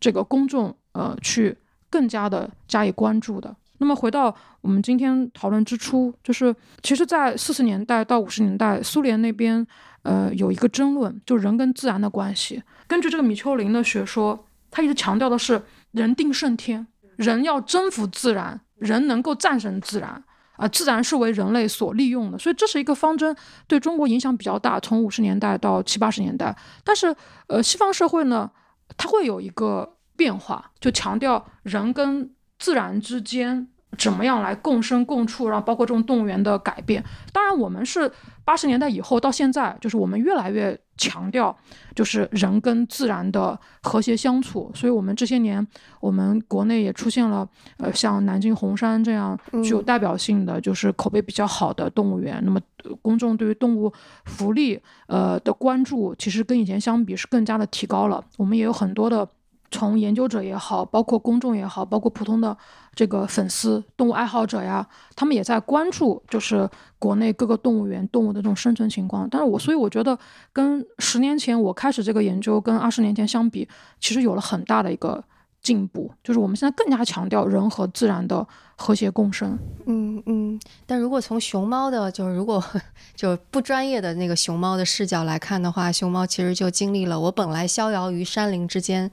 [0.00, 1.56] 这个公众呃去
[1.88, 3.54] 更加的加以关注的。
[3.78, 9.64] 那么回到我们今天讨论之初，就是其实，在四十年代到五十年代，苏联那边
[10.02, 12.60] 呃有一个争论，就人跟自然的关系。
[12.88, 16.84] 根据这个米丘林的学说，他一直强调的是人定胜天，
[17.14, 20.20] 人要征服自然，人能够战胜自然
[20.56, 22.36] 啊，自然是为人类所利用的。
[22.36, 23.36] 所以这是一个方针，
[23.68, 26.52] 对中国影响比较大，从五十年代到七八十年代。
[26.82, 27.14] 但是
[27.46, 28.50] 呃，西方社会呢？
[28.96, 37.02] 它会有一个变化，就强调人跟自然之间怎么样来共生共处，然后包括这种动物园的改变。
[37.32, 38.10] 当然，我们是
[38.44, 41.56] 八十年代以后到现在，就是我们越来越强调，
[41.94, 44.70] 就是人跟自然的和谐相处。
[44.74, 45.64] 所以，我们这些年，
[46.00, 47.48] 我们国内也出现了，
[47.78, 52.40] 呃，像南京红山这样具有代表性的，就是口碑比较好的动物园。
[52.44, 52.60] 那么，
[53.00, 53.92] 公众对于动物
[54.24, 58.22] 福利，呃的关注，其实跟以前相比是更加的提高了。
[58.36, 59.26] 我们也有很多的。
[59.70, 62.56] 从研究者也好，包括公众也好，包括普通的
[62.94, 69.28] 这个粉丝、动物爱好者呀，他们也在关注，就是国内各个动物园动物的这种生存情况。
[69.30, 70.18] 但是我所以我觉得，
[70.52, 73.68] 跟十年前我开始这个研究，跟二十年前相比，
[74.00, 75.22] 其实有了很大的一个
[75.60, 79.58] 进步，就是我们现在更加强调人和自然的和谐共生。
[79.84, 80.60] 嗯嗯。
[80.86, 82.64] 但如果从熊猫的，就是如果
[83.14, 89.10] 就不专业的那个熊猫的视角来看的话，熊猫其实就经历了我本来逍遥于山林之间。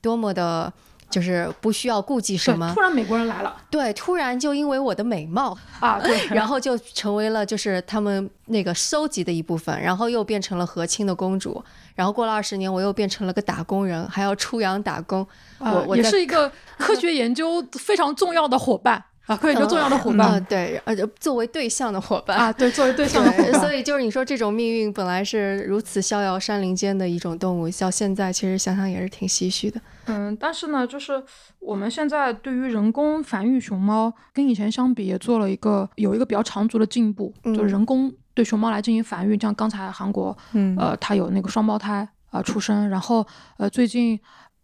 [0.00, 0.72] 多么的，
[1.10, 2.72] 就是不需要顾忌什么。
[2.74, 11.62] 突然美国人来了，对，突然就因为我的美貌啊，对，然后就成为了就是他们那个收集的一部分，然后又变成了和亲的公主，
[11.94, 15.26] 然后过了二十年，我又变成了个打工人，还要出洋打工。
[15.58, 19.04] 我我也是一个科学研究非常重要的伙伴。
[19.28, 23.60] 啊，可以说重要的伙伴，对，呃，作为对象的伙伴啊，对，作为对象的伙伴。
[23.60, 29.80] 所以就是你说这种命运本来是如此逍遥山林间的一种动物，到现在其实想想也是挺唏嘘的。
[30.06, 31.22] 嗯，但是呢，就是
[31.58, 38.12] 我们现在对于人工繁育熊猫跟以前相比，也做了一个有一个比较长足的进步，就是人工。
[38.34, 43.26] 对熊猫来进行繁育，像刚才韩国，嗯，呃，它有那个双胞胎啊出生，然后
[43.56, 44.16] 呃，最近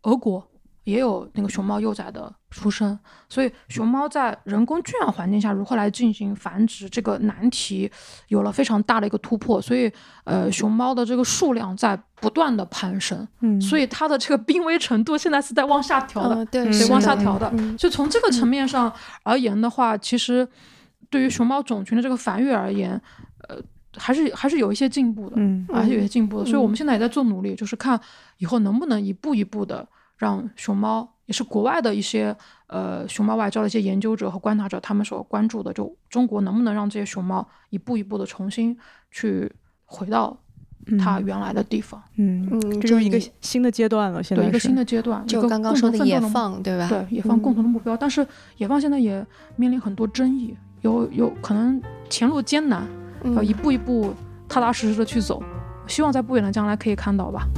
[0.03, 0.47] 俄国
[0.85, 7.91] 也有那个熊猫幼崽的出生，所以熊猫在人工圈养环境下如何来进行繁殖这个难题
[8.29, 9.91] 有了非常大的一个突破，所以
[10.25, 20.47] 呃，熊猫的这个数量在不断的攀升，嗯，所以它的这个濒危程度现在是在往下调的，对，往下调的，所以从这个层面上而言的话，其实
[21.11, 23.01] 对于熊猫种群的这个繁育而言。
[23.47, 23.57] 呃，
[23.97, 28.01] 还是还是有一些进步的，嗯，还是有些进步的，所以我们现在也在做努力，就是看
[28.39, 29.87] 以后能不能一步一步的
[30.17, 32.37] 让熊猫，也是国外的一些
[32.67, 38.77] 呃熊猫外交的一些研究者和观察者他们所关注的，就中国能不能让这些熊猫一步一步的重新
[39.11, 39.51] 去
[39.85, 40.37] 回到
[40.99, 46.89] 它原来的地方，嗯嗯，这就是一个新的阶段了，现在对一个新的阶段，就刚刚说的野放，对吧？
[46.89, 48.27] 对，野放共同的目标，但是
[48.59, 49.25] 野放现在也
[49.57, 52.87] 面临很多争议，有有可能前路艰难。
[53.35, 54.13] 要一步一步
[54.47, 55.43] 踏踏实实的去走，
[55.87, 57.49] 希望在不远的将来可以看到吧。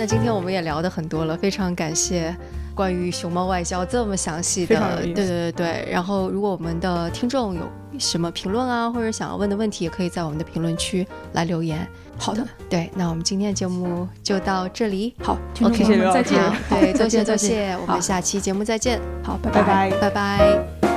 [0.00, 2.34] 那今天我们也聊的很多了，非常感谢
[2.74, 5.88] 关于熊猫外交这么详细的，对对对对。
[5.92, 7.60] 然后如果我们的听众有
[7.98, 11.86] 什么评论啊，或者想要问的问题，也可以在我们的评论区来留言。
[12.16, 15.14] 好的，对，那我们今天的节目就到这里。
[15.22, 16.40] 好，OK，再见。
[16.70, 18.98] 对，多谢 多谢，我们下期节目再见。
[19.22, 20.89] 好，拜拜拜拜。